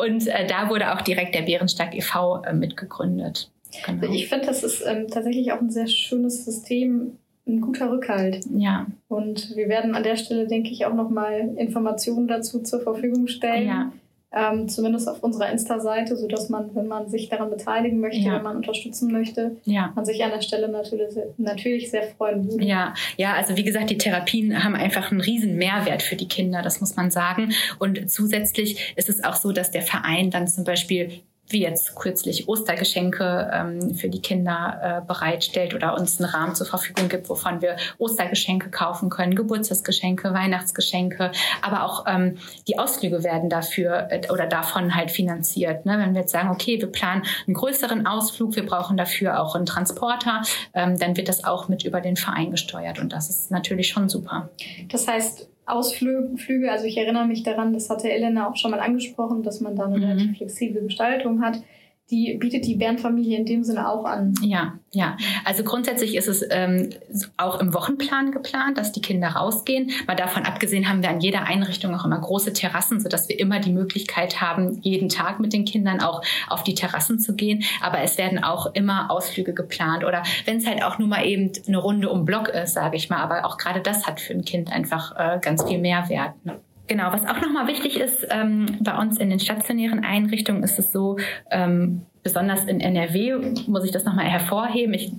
Und 0.00 0.26
äh, 0.26 0.46
da 0.46 0.68
wurde 0.68 0.92
auch 0.92 1.02
direkt 1.02 1.34
der 1.34 1.42
Bärenstark 1.42 1.94
e.V. 1.94 2.42
Äh, 2.42 2.52
mit 2.52 2.76
gegründet. 2.88 3.50
Genau. 3.84 4.12
Ich 4.12 4.28
finde, 4.28 4.46
das 4.46 4.62
ist 4.62 4.82
ähm, 4.86 5.08
tatsächlich 5.08 5.52
auch 5.52 5.60
ein 5.60 5.70
sehr 5.70 5.86
schönes 5.88 6.44
System, 6.44 7.18
ein 7.46 7.60
guter 7.60 7.90
Rückhalt. 7.90 8.44
Ja. 8.56 8.86
Und 9.08 9.54
wir 9.56 9.68
werden 9.68 9.94
an 9.94 10.02
der 10.02 10.16
Stelle, 10.16 10.46
denke 10.46 10.70
ich, 10.70 10.86
auch 10.86 10.94
nochmal 10.94 11.54
Informationen 11.56 12.26
dazu 12.26 12.62
zur 12.62 12.80
Verfügung 12.80 13.28
stellen. 13.28 13.68
Ja. 13.68 13.92
Ähm, 14.32 14.68
zumindest 14.68 15.08
auf 15.08 15.22
unserer 15.22 15.50
Insta-Seite, 15.50 16.16
sodass 16.16 16.48
man, 16.48 16.74
wenn 16.74 16.88
man 16.88 17.08
sich 17.08 17.28
daran 17.28 17.48
beteiligen 17.48 18.00
möchte, 18.00 18.20
ja. 18.20 18.34
wenn 18.34 18.42
man 18.42 18.56
unterstützen 18.56 19.10
möchte, 19.10 19.56
ja. 19.64 19.92
man 19.94 20.04
sich 20.04 20.22
an 20.24 20.30
der 20.30 20.42
Stelle 20.42 20.68
natürlich, 20.68 21.14
natürlich 21.38 21.90
sehr 21.90 22.02
freuen 22.02 22.50
würde. 22.50 22.64
Ja, 22.64 22.92
ja, 23.16 23.34
also 23.34 23.56
wie 23.56 23.62
gesagt, 23.62 23.88
die 23.88 23.96
Therapien 23.96 24.64
haben 24.64 24.74
einfach 24.74 25.10
einen 25.10 25.20
riesen 25.20 25.56
Mehrwert 25.56 26.02
für 26.02 26.16
die 26.16 26.28
Kinder, 26.28 26.60
das 26.60 26.80
muss 26.80 26.96
man 26.96 27.10
sagen. 27.10 27.52
Und 27.78 28.10
zusätzlich 28.10 28.92
ist 28.96 29.08
es 29.08 29.22
auch 29.22 29.36
so, 29.36 29.52
dass 29.52 29.70
der 29.70 29.82
Verein 29.82 30.30
dann 30.30 30.48
zum 30.48 30.64
Beispiel 30.64 31.12
wie 31.48 31.62
jetzt 31.62 31.94
kürzlich 31.94 32.48
Ostergeschenke 32.48 33.50
ähm, 33.52 33.94
für 33.94 34.08
die 34.08 34.20
Kinder 34.20 35.02
äh, 35.02 35.06
bereitstellt 35.06 35.74
oder 35.74 35.96
uns 35.96 36.20
einen 36.20 36.30
Rahmen 36.30 36.54
zur 36.54 36.66
Verfügung 36.66 37.08
gibt, 37.08 37.28
wovon 37.28 37.62
wir 37.62 37.76
Ostergeschenke 37.98 38.70
kaufen 38.70 39.10
können, 39.10 39.34
Geburtstagsgeschenke, 39.34 40.32
Weihnachtsgeschenke, 40.32 41.30
aber 41.62 41.84
auch 41.84 42.04
ähm, 42.08 42.38
die 42.66 42.78
Ausflüge 42.78 43.22
werden 43.22 43.48
dafür 43.48 44.08
äh, 44.10 44.22
oder 44.30 44.46
davon 44.46 44.94
halt 44.94 45.10
finanziert. 45.10 45.86
Ne? 45.86 45.98
Wenn 45.98 46.14
wir 46.14 46.22
jetzt 46.22 46.32
sagen, 46.32 46.50
okay, 46.50 46.80
wir 46.80 46.90
planen 46.90 47.22
einen 47.46 47.54
größeren 47.54 48.06
Ausflug, 48.06 48.56
wir 48.56 48.66
brauchen 48.66 48.96
dafür 48.96 49.40
auch 49.40 49.54
einen 49.54 49.66
Transporter, 49.66 50.42
ähm, 50.74 50.98
dann 50.98 51.16
wird 51.16 51.28
das 51.28 51.44
auch 51.44 51.68
mit 51.68 51.84
über 51.84 52.00
den 52.00 52.16
Verein 52.16 52.50
gesteuert 52.50 52.98
und 52.98 53.12
das 53.12 53.30
ist 53.30 53.50
natürlich 53.50 53.88
schon 53.88 54.08
super. 54.08 54.50
Das 54.88 55.06
heißt, 55.06 55.48
Ausflüge, 55.66 56.70
also 56.70 56.86
ich 56.86 56.96
erinnere 56.96 57.26
mich 57.26 57.42
daran, 57.42 57.72
das 57.72 57.90
hatte 57.90 58.10
Elena 58.10 58.48
auch 58.48 58.56
schon 58.56 58.70
mal 58.70 58.80
angesprochen, 58.80 59.42
dass 59.42 59.60
man 59.60 59.74
da 59.74 59.86
eine 59.86 59.98
mhm. 59.98 60.04
relativ 60.04 60.36
flexible 60.36 60.82
Gestaltung 60.82 61.42
hat. 61.42 61.60
Die 62.10 62.36
bietet 62.38 62.64
die 62.66 62.76
Bärenfamilie 62.76 63.36
in 63.36 63.46
dem 63.46 63.64
Sinne 63.64 63.88
auch 63.88 64.04
an. 64.04 64.34
Ja, 64.40 64.78
ja. 64.92 65.16
Also 65.44 65.64
grundsätzlich 65.64 66.14
ist 66.14 66.28
es 66.28 66.44
ähm, 66.50 66.90
auch 67.36 67.60
im 67.60 67.74
Wochenplan 67.74 68.30
geplant, 68.30 68.78
dass 68.78 68.92
die 68.92 69.00
Kinder 69.00 69.28
rausgehen. 69.28 69.90
Mal 70.06 70.14
davon 70.14 70.44
abgesehen 70.44 70.88
haben 70.88 71.02
wir 71.02 71.10
an 71.10 71.20
jeder 71.20 71.42
Einrichtung 71.42 71.92
auch 71.96 72.04
immer 72.04 72.20
große 72.20 72.52
Terrassen, 72.52 73.00
sodass 73.00 73.28
wir 73.28 73.40
immer 73.40 73.58
die 73.58 73.72
Möglichkeit 73.72 74.40
haben, 74.40 74.78
jeden 74.82 75.08
Tag 75.08 75.40
mit 75.40 75.52
den 75.52 75.64
Kindern 75.64 76.00
auch 76.00 76.22
auf 76.48 76.62
die 76.62 76.74
Terrassen 76.74 77.18
zu 77.18 77.34
gehen. 77.34 77.64
Aber 77.80 78.00
es 78.00 78.18
werden 78.18 78.42
auch 78.44 78.72
immer 78.74 79.10
Ausflüge 79.10 79.52
geplant 79.52 80.04
oder 80.04 80.22
wenn 80.44 80.58
es 80.58 80.66
halt 80.66 80.84
auch 80.84 80.98
nur 80.98 81.08
mal 81.08 81.26
eben 81.26 81.50
eine 81.66 81.78
Runde 81.78 82.08
um 82.08 82.24
Block 82.24 82.48
ist, 82.48 82.74
sage 82.74 82.96
ich 82.96 83.10
mal. 83.10 83.18
Aber 83.18 83.44
auch 83.44 83.58
gerade 83.58 83.80
das 83.80 84.06
hat 84.06 84.20
für 84.20 84.32
ein 84.32 84.44
Kind 84.44 84.70
einfach 84.70 85.16
äh, 85.18 85.40
ganz 85.40 85.64
viel 85.64 85.78
Mehrwert. 85.78 86.34
Ne? 86.44 86.60
Genau, 86.88 87.12
was 87.12 87.24
auch 87.26 87.40
nochmal 87.40 87.66
wichtig 87.66 87.98
ist, 87.98 88.26
ähm, 88.30 88.66
bei 88.80 88.96
uns 88.96 89.18
in 89.18 89.30
den 89.30 89.40
stationären 89.40 90.04
Einrichtungen 90.04 90.62
ist 90.62 90.78
es 90.78 90.92
so, 90.92 91.18
ähm, 91.50 92.02
besonders 92.22 92.64
in 92.64 92.80
NRW 92.80 93.54
muss 93.66 93.84
ich 93.84 93.90
das 93.90 94.04
nochmal 94.04 94.26
hervorheben. 94.26 94.94
Ich, 94.94 95.12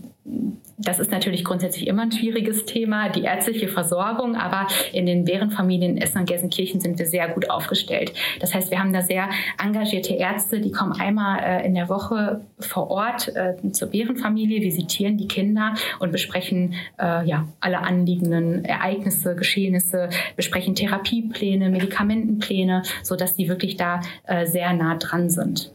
das 0.78 1.00
ist 1.00 1.12
natürlich 1.12 1.44
grundsätzlich 1.44 1.88
immer 1.88 2.04
ein 2.04 2.12
schwieriges 2.12 2.66
Thema, 2.66 3.10
die 3.10 3.24
ärztliche 3.24 3.68
Versorgung, 3.68 4.36
aber 4.36 4.68
in 4.94 5.08
den 5.08 5.26
Bärenfamilien 5.26 5.98
in 5.98 6.02
Essen 6.02 6.20
und 6.20 6.30
Gelsenkirchen 6.30 6.80
sind 6.80 7.00
wir 7.00 7.08
sehr 7.08 7.30
gut 7.30 7.50
aufgestellt. 7.50 8.14
Das 8.40 8.54
heißt, 8.54 8.70
wir 8.70 8.80
haben 8.80 8.94
da 8.94 9.02
sehr 9.02 9.30
engagierte 9.62 10.14
Ärzte, 10.14 10.62
die 10.62 10.72
kommen 10.72 10.94
einmal 10.94 11.40
äh, 11.40 11.66
in 11.66 11.74
der 11.74 11.90
Woche 11.90 12.42
vor 12.60 12.92
Ort 12.92 13.36
äh, 13.36 13.56
zur 13.72 13.90
Bärenfamilie, 13.90 14.62
visitieren 14.62 15.18
die 15.18 15.28
Kinder 15.28 15.74
und 16.00 16.12
besprechen 16.12 16.76
äh, 17.00 17.28
ja, 17.28 17.48
alle 17.60 17.80
anliegenden 17.80 18.64
Ereignisse, 18.64 19.36
Geschehnisse, 19.36 20.10
besprechen 20.36 20.76
Therapiepläne, 20.76 21.70
Medikamentenpläne, 21.70 22.84
sodass 23.02 23.34
die 23.34 23.50
wirklich 23.50 23.78
da 23.78 24.02
sehr 24.46 24.74
nah 24.74 24.96
dran 24.96 25.30
sind. 25.30 25.72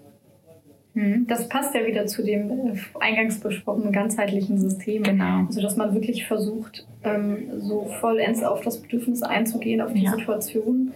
Hm, 0.94 1.26
das 1.26 1.48
passt 1.48 1.74
ja 1.74 1.86
wieder 1.86 2.06
zu 2.06 2.22
dem 2.22 2.50
äh, 2.50 2.78
eingangs 3.00 3.40
besprochenen 3.40 3.92
ganzheitlichen 3.92 4.58
System. 4.58 5.02
Genau. 5.02 5.46
Also, 5.46 5.62
dass 5.62 5.76
man 5.76 5.94
wirklich 5.94 6.26
versucht, 6.26 6.86
ähm, 7.02 7.48
so 7.58 7.90
vollends 8.00 8.42
auf 8.42 8.60
das 8.60 8.82
Bedürfnis 8.82 9.22
einzugehen, 9.22 9.80
auf 9.80 9.92
die 9.92 10.02
ja. 10.02 10.10
Situation 10.10 10.92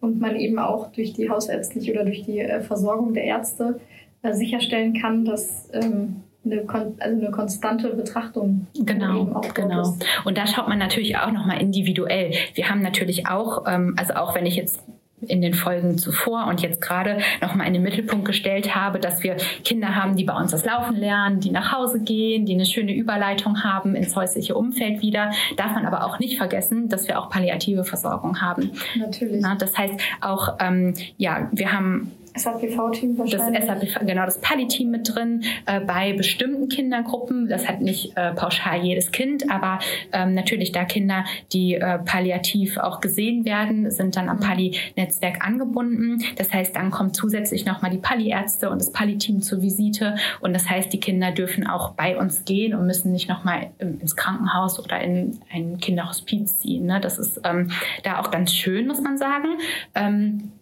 und 0.00 0.20
man 0.20 0.36
eben 0.36 0.58
auch 0.58 0.92
durch 0.92 1.14
die 1.14 1.30
hausärztliche 1.30 1.92
oder 1.92 2.04
durch 2.04 2.24
die 2.24 2.40
äh, 2.40 2.60
Versorgung 2.60 3.14
der 3.14 3.24
Ärzte 3.24 3.80
äh, 4.22 4.34
sicherstellen 4.34 5.00
kann, 5.00 5.24
dass 5.24 5.70
ähm, 5.72 6.22
eine, 6.44 6.64
also 6.68 6.96
eine 7.00 7.30
konstante 7.30 7.88
Betrachtung. 7.94 8.66
Genau, 8.78 9.40
genau. 9.54 9.96
Und 10.24 10.38
da 10.38 10.46
schaut 10.46 10.68
man 10.68 10.78
natürlich 10.78 11.16
auch 11.16 11.32
nochmal 11.32 11.60
individuell. 11.60 12.32
Wir 12.54 12.68
haben 12.68 12.82
natürlich 12.82 13.26
auch, 13.26 13.64
ähm, 13.66 13.94
also 13.96 14.14
auch 14.14 14.34
wenn 14.34 14.46
ich 14.46 14.56
jetzt 14.56 14.82
in 15.26 15.40
den 15.40 15.54
Folgen 15.54 15.98
zuvor 15.98 16.46
und 16.46 16.62
jetzt 16.62 16.80
gerade 16.80 17.18
nochmal 17.40 17.66
in 17.66 17.72
den 17.72 17.82
Mittelpunkt 17.82 18.24
gestellt 18.24 18.74
habe, 18.74 18.98
dass 18.98 19.22
wir 19.22 19.36
Kinder 19.64 19.94
haben, 19.96 20.16
die 20.16 20.24
bei 20.24 20.34
uns 20.34 20.52
das 20.52 20.64
Laufen 20.64 20.96
lernen, 20.96 21.40
die 21.40 21.50
nach 21.50 21.72
Hause 21.72 22.00
gehen, 22.00 22.46
die 22.46 22.54
eine 22.54 22.66
schöne 22.66 22.94
Überleitung 22.94 23.64
haben 23.64 23.94
ins 23.94 24.14
häusliche 24.14 24.54
Umfeld 24.54 25.02
wieder. 25.02 25.32
Darf 25.56 25.72
man 25.72 25.86
aber 25.86 26.04
auch 26.04 26.18
nicht 26.18 26.36
vergessen, 26.36 26.88
dass 26.88 27.08
wir 27.08 27.18
auch 27.18 27.30
palliative 27.30 27.84
Versorgung 27.84 28.40
haben. 28.40 28.72
Natürlich. 28.96 29.40
Na, 29.42 29.56
das 29.56 29.76
heißt 29.76 30.00
auch, 30.20 30.56
ähm, 30.60 30.94
ja, 31.16 31.48
wir 31.52 31.72
haben 31.72 32.12
SAPV-Team 32.38 33.18
wahrscheinlich. 33.18 33.66
Das 33.66 33.80
SAPV, 33.80 34.06
genau, 34.06 34.24
das 34.24 34.40
Pali-Team 34.40 34.90
mit 34.90 35.14
drin 35.14 35.44
äh, 35.66 35.80
bei 35.80 36.12
bestimmten 36.12 36.68
Kindergruppen. 36.68 37.48
Das 37.48 37.68
hat 37.68 37.80
nicht 37.80 38.16
äh, 38.16 38.32
pauschal 38.32 38.84
jedes 38.84 39.10
Kind, 39.10 39.50
aber 39.50 39.78
ähm, 40.12 40.34
natürlich 40.34 40.72
da 40.72 40.84
Kinder, 40.84 41.24
die 41.52 41.74
äh, 41.74 41.98
palliativ 41.98 42.78
auch 42.78 43.00
gesehen 43.00 43.44
werden, 43.44 43.90
sind 43.90 44.16
dann 44.16 44.28
am 44.28 44.38
mhm. 44.38 44.42
Pali-Netzwerk 44.42 45.46
angebunden. 45.46 46.22
Das 46.36 46.52
heißt, 46.52 46.74
dann 46.76 46.90
kommt 46.90 47.16
zusätzlich 47.16 47.64
nochmal 47.64 47.90
die 47.90 47.98
Pali-Ärzte 47.98 48.70
und 48.70 48.80
das 48.80 48.92
Pali-Team 48.92 49.42
zur 49.42 49.62
Visite. 49.62 50.16
Und 50.40 50.52
das 50.52 50.68
heißt, 50.68 50.92
die 50.92 51.00
Kinder 51.00 51.32
dürfen 51.32 51.66
auch 51.66 51.92
bei 51.92 52.16
uns 52.16 52.44
gehen 52.44 52.74
und 52.74 52.86
müssen 52.86 53.12
nicht 53.12 53.28
nochmal 53.28 53.70
ins 53.78 54.16
Krankenhaus 54.16 54.78
oder 54.78 55.00
in 55.00 55.38
ein 55.52 55.78
Kinderhospiz 55.78 56.58
ziehen. 56.58 56.86
Ne? 56.86 57.00
Das 57.00 57.18
ist 57.18 57.40
ähm, 57.44 57.70
da 58.02 58.20
auch 58.20 58.30
ganz 58.30 58.52
schön, 58.52 58.86
muss 58.86 59.00
man 59.00 59.18
sagen. 59.18 59.58
Ähm, 59.94 60.52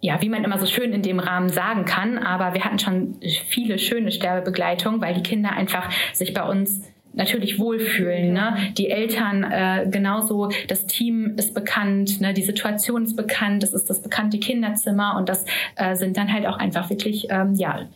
ja, 0.00 0.20
wie 0.22 0.28
man 0.28 0.44
immer 0.44 0.58
so 0.58 0.66
schön 0.66 0.92
in 0.92 1.02
dem 1.02 1.18
Rahmen 1.18 1.50
sagen 1.50 1.84
kann, 1.84 2.18
aber 2.18 2.54
wir 2.54 2.64
hatten 2.64 2.78
schon 2.78 3.18
viele 3.48 3.78
schöne 3.78 4.10
Sterbebegleitungen, 4.10 5.00
weil 5.00 5.14
die 5.14 5.22
Kinder 5.22 5.52
einfach 5.52 5.90
sich 6.12 6.32
bei 6.32 6.42
uns 6.42 6.82
natürlich 7.12 7.58
wohlfühlen. 7.58 8.32
Ne? 8.32 8.56
Die 8.78 8.88
Eltern 8.88 9.42
äh, 9.44 9.86
genauso, 9.90 10.48
das 10.68 10.86
Team 10.86 11.34
ist 11.36 11.54
bekannt, 11.54 12.20
ne? 12.20 12.32
die 12.32 12.42
Situation 12.42 13.04
ist 13.04 13.16
bekannt, 13.16 13.62
das 13.62 13.74
ist 13.74 13.90
das 13.90 14.02
bekannte 14.02 14.38
Kinderzimmer 14.38 15.16
und 15.16 15.28
das 15.28 15.44
äh, 15.76 15.96
sind 15.96 16.16
dann 16.16 16.32
halt 16.32 16.46
auch 16.46 16.56
einfach 16.56 16.88
wirklich 16.88 17.26
ähm, 17.30 17.54
ja 17.54 17.88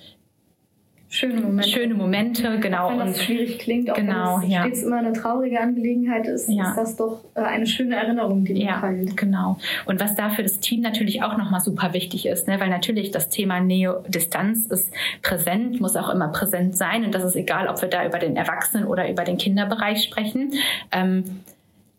Schöne 1.15 1.41
Momente. 1.43 1.71
Schöne 1.71 1.95
Momente, 1.95 2.59
genau. 2.59 2.89
Auch 2.89 2.99
wenn 2.99 3.07
das 3.07 3.23
schwierig 3.23 3.61
klingt, 3.61 3.89
auch 3.89 3.95
genau, 3.95 4.39
wenn 4.41 4.49
es 4.49 4.53
ja. 4.53 4.63
stets 4.63 4.83
immer 4.83 4.97
eine 4.97 5.13
traurige 5.13 5.61
Angelegenheit 5.61 6.27
ist, 6.27 6.49
ja. 6.49 6.71
ist 6.71 6.77
das 6.77 6.97
doch 6.97 7.21
äh, 7.37 7.41
eine 7.43 7.69
schöne 7.69 7.95
Erinnerung, 7.95 8.45
die 8.45 8.65
ja, 8.65 8.81
teilt. 8.81 9.17
Genau. 9.17 9.57
Und 9.87 10.01
was 10.01 10.17
da 10.17 10.31
für 10.31 10.43
das 10.43 10.59
Team 10.59 10.81
natürlich 10.81 11.23
auch 11.23 11.37
nochmal 11.37 11.61
super 11.61 11.93
wichtig 11.93 12.27
ist, 12.27 12.49
ne? 12.49 12.59
weil 12.59 12.69
natürlich 12.69 13.13
das 13.13 13.29
Thema 13.29 13.61
Neo-Distanz 13.61 14.67
ist 14.67 14.93
präsent, 15.23 15.81
muss 15.81 15.95
auch 15.95 16.09
immer 16.09 16.33
präsent 16.33 16.77
sein 16.77 17.05
und 17.05 17.15
das 17.15 17.23
ist 17.23 17.37
egal, 17.37 17.69
ob 17.69 17.81
wir 17.81 17.89
da 17.89 18.05
über 18.05 18.19
den 18.19 18.35
Erwachsenen- 18.35 18.89
oder 18.89 19.09
über 19.09 19.23
den 19.23 19.39
Kinderbereich 19.39 20.03
sprechen. 20.03 20.55
Ähm, 20.91 21.45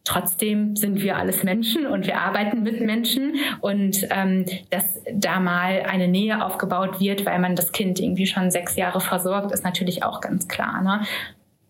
Trotzdem 0.06 0.76
sind 0.76 1.02
wir 1.02 1.18
alles 1.18 1.44
Menschen 1.44 1.88
und 1.88 2.06
wir 2.06 2.20
arbeiten 2.20 2.62
mit 2.62 2.80
Menschen 2.80 3.34
und 3.60 4.08
ähm, 4.12 4.46
dass 4.70 5.02
da 5.12 5.40
mal 5.40 5.82
eine 5.82 6.08
Nähe 6.08 6.46
aufgebaut 6.46 7.00
wird, 7.00 7.26
weil 7.26 7.40
man 7.40 7.56
das 7.56 7.72
Kind 7.72 8.00
irgendwie 8.00 8.28
schon 8.28 8.52
sechs 8.52 8.76
Jahre 8.76 9.02
versorgt, 9.02 9.52
ist 9.52 9.64
natürlich 9.64 10.04
auch 10.04 10.22
ganz 10.22 10.48
klar. 10.48 10.84
Ne? 10.84 11.02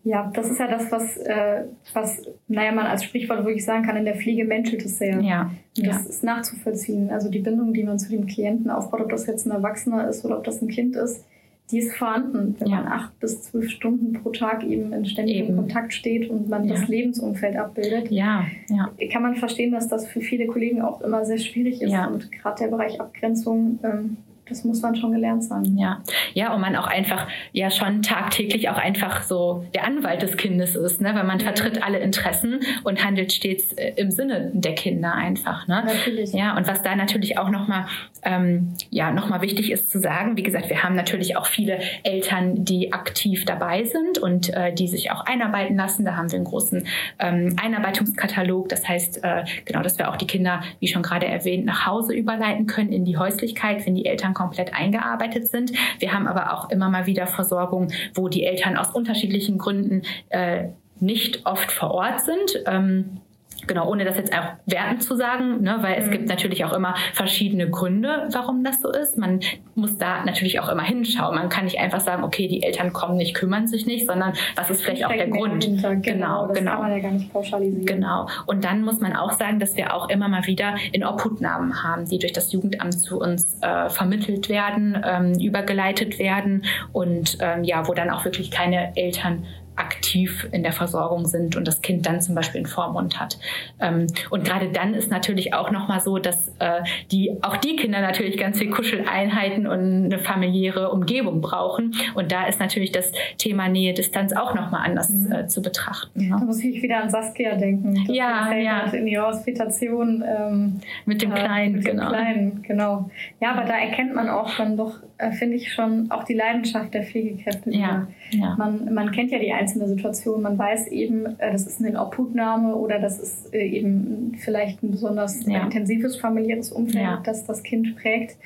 Ja, 0.04 0.30
das 0.34 0.50
ist 0.50 0.60
ja 0.60 0.68
das, 0.68 0.92
was, 0.92 1.16
äh, 1.16 1.64
was, 1.92 2.22
naja, 2.46 2.70
man 2.70 2.86
als 2.86 3.02
Sprichwort 3.02 3.44
wirklich 3.44 3.64
sagen 3.64 3.84
kann, 3.84 3.96
in 3.96 4.04
der 4.04 4.14
Pflege 4.14 4.44
menschelt 4.44 4.84
es 4.84 4.98
sehr. 4.98 5.20
Ja. 5.20 5.50
Und 5.76 5.86
das 5.86 6.04
ja. 6.04 6.08
ist 6.08 6.22
nachzuvollziehen. 6.22 7.10
Also 7.10 7.28
die 7.28 7.40
Bindung, 7.40 7.74
die 7.74 7.82
man 7.82 7.98
zu 7.98 8.10
dem 8.10 8.26
Klienten 8.26 8.70
aufbaut, 8.70 9.00
ob 9.00 9.08
das 9.08 9.26
jetzt 9.26 9.46
ein 9.46 9.50
Erwachsener 9.50 10.08
ist 10.08 10.24
oder 10.24 10.38
ob 10.38 10.44
das 10.44 10.62
ein 10.62 10.68
Kind 10.68 10.94
ist, 10.94 11.24
die 11.70 11.78
ist 11.78 11.96
vorhanden, 11.96 12.54
wenn 12.58 12.68
ja. 12.68 12.76
man 12.76 12.86
acht 12.92 13.18
bis 13.18 13.42
zwölf 13.42 13.70
Stunden 13.70 14.12
pro 14.12 14.30
Tag 14.30 14.62
eben 14.62 14.92
in 14.92 15.04
ständigem 15.04 15.46
eben. 15.46 15.56
Kontakt 15.56 15.92
steht 15.92 16.30
und 16.30 16.48
man 16.48 16.68
ja. 16.68 16.74
das 16.74 16.86
Lebensumfeld 16.86 17.56
abbildet. 17.56 18.10
Ja, 18.10 18.44
ja. 18.68 18.90
Kann 19.12 19.22
man 19.22 19.34
verstehen, 19.34 19.72
dass 19.72 19.88
das 19.88 20.06
für 20.06 20.20
viele 20.20 20.46
Kollegen 20.46 20.80
auch 20.80 21.00
immer 21.00 21.24
sehr 21.24 21.38
schwierig 21.38 21.82
ist. 21.82 21.92
Und 21.92 22.30
gerade 22.30 22.64
der 22.64 22.68
Bereich 22.68 23.00
Abgrenzung 23.00 23.80
ähm, 23.82 24.16
das 24.48 24.64
muss 24.64 24.80
dann 24.80 24.94
schon 24.94 25.12
gelernt 25.12 25.42
sein. 25.44 25.76
Ja, 25.76 26.02
ja, 26.34 26.54
und 26.54 26.60
man 26.60 26.76
auch 26.76 26.86
einfach 26.86 27.26
ja 27.52 27.70
schon 27.70 28.02
tagtäglich 28.02 28.68
auch 28.68 28.78
einfach 28.78 29.22
so 29.22 29.64
der 29.74 29.84
Anwalt 29.84 30.22
des 30.22 30.36
Kindes 30.36 30.76
ist, 30.76 31.00
ne? 31.00 31.14
weil 31.14 31.24
man 31.24 31.38
mhm. 31.38 31.42
vertritt 31.42 31.82
alle 31.82 31.98
Interessen 31.98 32.60
und 32.84 33.04
handelt 33.04 33.32
stets 33.32 33.72
äh, 33.72 33.92
im 33.96 34.10
Sinne 34.10 34.50
der 34.54 34.74
Kinder 34.74 35.14
einfach. 35.14 35.66
Ne? 35.66 35.82
Natürlich. 35.84 36.32
Ja, 36.32 36.56
und 36.56 36.68
was 36.68 36.82
da 36.82 36.94
natürlich 36.94 37.38
auch 37.38 37.50
nochmal 37.50 37.86
ähm, 38.22 38.74
ja, 38.90 39.10
noch 39.10 39.26
wichtig 39.40 39.70
ist 39.70 39.90
zu 39.90 40.00
sagen, 40.00 40.36
wie 40.36 40.42
gesagt, 40.42 40.70
wir 40.70 40.82
haben 40.82 40.94
natürlich 40.94 41.36
auch 41.36 41.46
viele 41.46 41.78
Eltern, 42.04 42.64
die 42.64 42.92
aktiv 42.92 43.44
dabei 43.44 43.84
sind 43.84 44.18
und 44.18 44.52
äh, 44.54 44.72
die 44.72 44.88
sich 44.88 45.10
auch 45.10 45.26
einarbeiten 45.26 45.76
lassen. 45.76 46.04
Da 46.04 46.16
haben 46.16 46.30
wir 46.30 46.36
einen 46.36 46.44
großen 46.44 46.86
ähm, 47.18 47.56
Einarbeitungskatalog. 47.60 48.68
Das 48.68 48.88
heißt, 48.88 49.22
äh, 49.24 49.44
genau, 49.64 49.82
dass 49.82 49.98
wir 49.98 50.08
auch 50.08 50.16
die 50.16 50.26
Kinder, 50.26 50.62
wie 50.80 50.88
schon 50.88 51.02
gerade 51.02 51.26
erwähnt, 51.26 51.66
nach 51.66 51.86
Hause 51.86 52.14
überleiten 52.14 52.66
können 52.66 52.92
in 52.92 53.04
die 53.04 53.16
Häuslichkeit, 53.16 53.84
wenn 53.84 53.94
die 53.94 54.06
Eltern 54.06 54.34
komplett 54.36 54.74
eingearbeitet 54.74 55.48
sind. 55.48 55.72
Wir 55.98 56.12
haben 56.12 56.28
aber 56.28 56.52
auch 56.52 56.70
immer 56.70 56.90
mal 56.90 57.06
wieder 57.06 57.26
Versorgung, 57.26 57.88
wo 58.14 58.28
die 58.28 58.44
Eltern 58.44 58.76
aus 58.76 58.90
unterschiedlichen 58.90 59.56
Gründen 59.56 60.02
äh, 60.28 60.68
nicht 61.00 61.46
oft 61.46 61.72
vor 61.72 61.92
Ort 61.92 62.20
sind. 62.20 62.62
Ähm, 62.66 63.20
Genau, 63.66 63.88
ohne 63.88 64.04
das 64.04 64.16
jetzt 64.16 64.32
auch 64.32 64.54
werten 64.66 65.00
zu 65.00 65.16
sagen, 65.16 65.62
ne, 65.62 65.78
weil 65.80 65.98
es 65.98 66.06
mhm. 66.06 66.12
gibt 66.12 66.28
natürlich 66.28 66.64
auch 66.64 66.72
immer 66.72 66.94
verschiedene 67.14 67.68
Gründe, 67.68 68.28
warum 68.32 68.64
das 68.64 68.80
so 68.80 68.90
ist. 68.90 69.18
Man 69.18 69.40
muss 69.74 69.96
da 69.98 70.24
natürlich 70.24 70.60
auch 70.60 70.68
immer 70.68 70.82
hinschauen. 70.82 71.34
Man 71.34 71.48
kann 71.48 71.64
nicht 71.64 71.78
einfach 71.78 72.00
sagen, 72.00 72.24
okay, 72.24 72.48
die 72.48 72.62
Eltern 72.62 72.92
kommen 72.92 73.16
nicht, 73.16 73.34
kümmern 73.34 73.66
sich 73.66 73.86
nicht, 73.86 74.06
sondern 74.06 74.34
was 74.54 74.70
ist 74.70 74.82
vielleicht 74.82 75.04
auch 75.04 75.12
der 75.12 75.28
Grund? 75.28 75.64
Genau, 75.64 75.94
genau, 76.00 76.46
das 76.46 76.58
genau. 76.58 76.70
kann 76.72 76.80
man 76.82 76.92
ja 76.92 76.98
gar 77.00 77.12
nicht 77.12 77.32
pauschalisieren. 77.32 77.86
Genau. 77.86 78.28
Und 78.46 78.64
dann 78.64 78.82
muss 78.82 79.00
man 79.00 79.14
auch 79.14 79.32
sagen, 79.32 79.58
dass 79.58 79.76
wir 79.76 79.94
auch 79.94 80.08
immer 80.08 80.28
mal 80.28 80.46
wieder 80.46 80.74
in 80.92 81.04
Obhutnahmen 81.04 81.82
haben, 81.82 82.06
die 82.08 82.18
durch 82.18 82.32
das 82.32 82.52
Jugendamt 82.52 82.94
zu 82.94 83.20
uns 83.20 83.58
äh, 83.62 83.88
vermittelt 83.88 84.48
werden, 84.48 85.02
ähm, 85.04 85.32
übergeleitet 85.40 86.18
werden 86.18 86.64
und 86.92 87.38
ähm, 87.40 87.64
ja, 87.64 87.86
wo 87.88 87.94
dann 87.94 88.10
auch 88.10 88.24
wirklich 88.24 88.50
keine 88.50 88.96
Eltern 88.96 89.44
aktiv 89.76 90.48
in 90.52 90.62
der 90.62 90.72
Versorgung 90.72 91.26
sind 91.26 91.56
und 91.56 91.66
das 91.66 91.82
Kind 91.82 92.06
dann 92.06 92.20
zum 92.20 92.34
Beispiel 92.34 92.60
einen 92.60 92.66
Vormund 92.66 93.20
hat. 93.20 93.38
Ähm, 93.80 94.06
und 94.30 94.44
gerade 94.44 94.70
dann 94.70 94.94
ist 94.94 95.10
natürlich 95.10 95.54
auch 95.54 95.70
nochmal 95.70 96.00
so, 96.00 96.18
dass 96.18 96.48
äh, 96.58 96.82
die, 97.12 97.36
auch 97.42 97.56
die 97.56 97.76
Kinder 97.76 98.00
natürlich 98.00 98.36
ganz 98.38 98.58
viel 98.58 98.70
Kuscheleinheiten 98.70 99.66
und 99.66 100.06
eine 100.06 100.18
familiäre 100.18 100.90
Umgebung 100.90 101.40
brauchen. 101.40 101.94
Und 102.14 102.32
da 102.32 102.46
ist 102.46 102.60
natürlich 102.60 102.92
das 102.92 103.12
Thema 103.38 103.68
Nähe, 103.68 103.94
Distanz 103.94 104.32
auch 104.32 104.54
nochmal 104.54 104.82
anders 104.84 105.10
mhm. 105.10 105.32
äh, 105.32 105.46
zu 105.46 105.62
betrachten. 105.62 106.20
Ja. 106.20 106.38
Da 106.38 106.44
muss 106.44 106.62
ich 106.62 106.82
wieder 106.82 107.02
an 107.02 107.10
Saskia 107.10 107.56
denken. 107.56 108.06
Ja, 108.12 108.52
ja. 108.52 108.80
In 108.92 109.06
ihrer 109.06 109.28
Hospitation. 109.28 110.24
Ähm, 110.26 110.80
mit 111.04 111.22
dem 111.22 111.34
Kleinen, 111.34 111.76
mit 111.76 111.84
genau. 111.84 112.04
Dem 112.04 112.08
Kleinen, 112.08 112.62
genau. 112.62 113.10
Ja, 113.40 113.52
aber 113.52 113.62
da 113.62 113.78
erkennt 113.78 114.14
man 114.14 114.28
auch 114.28 114.56
dann 114.56 114.76
doch, 114.76 114.98
äh, 115.18 115.32
finde 115.32 115.56
ich 115.56 115.72
schon, 115.72 116.10
auch 116.10 116.24
die 116.24 116.34
Leidenschaft 116.34 116.94
der 116.94 117.02
Pflegekräfte. 117.04 117.70
Ja, 117.70 118.06
ja. 118.30 118.54
Man, 118.56 118.92
man 118.92 119.12
kennt 119.12 119.30
ja 119.30 119.38
die 119.38 119.52
einzelne 119.66 119.88
Situation. 119.88 120.42
Man 120.42 120.58
weiß 120.58 120.88
eben, 120.88 121.26
äh, 121.38 121.52
das 121.52 121.66
ist 121.66 121.80
eine 121.80 122.00
Obhutnahme 122.00 122.74
oder 122.74 122.98
das 122.98 123.18
ist 123.18 123.52
äh, 123.52 123.66
eben 123.66 124.32
vielleicht 124.38 124.82
ein 124.82 124.92
besonders 124.92 125.44
ja. 125.46 125.64
intensives 125.64 126.16
familiäres 126.16 126.72
Umfeld, 126.72 127.04
ja. 127.04 127.22
das 127.24 127.44
das 127.44 127.62
Kind 127.62 127.96
prägt. 127.96 128.36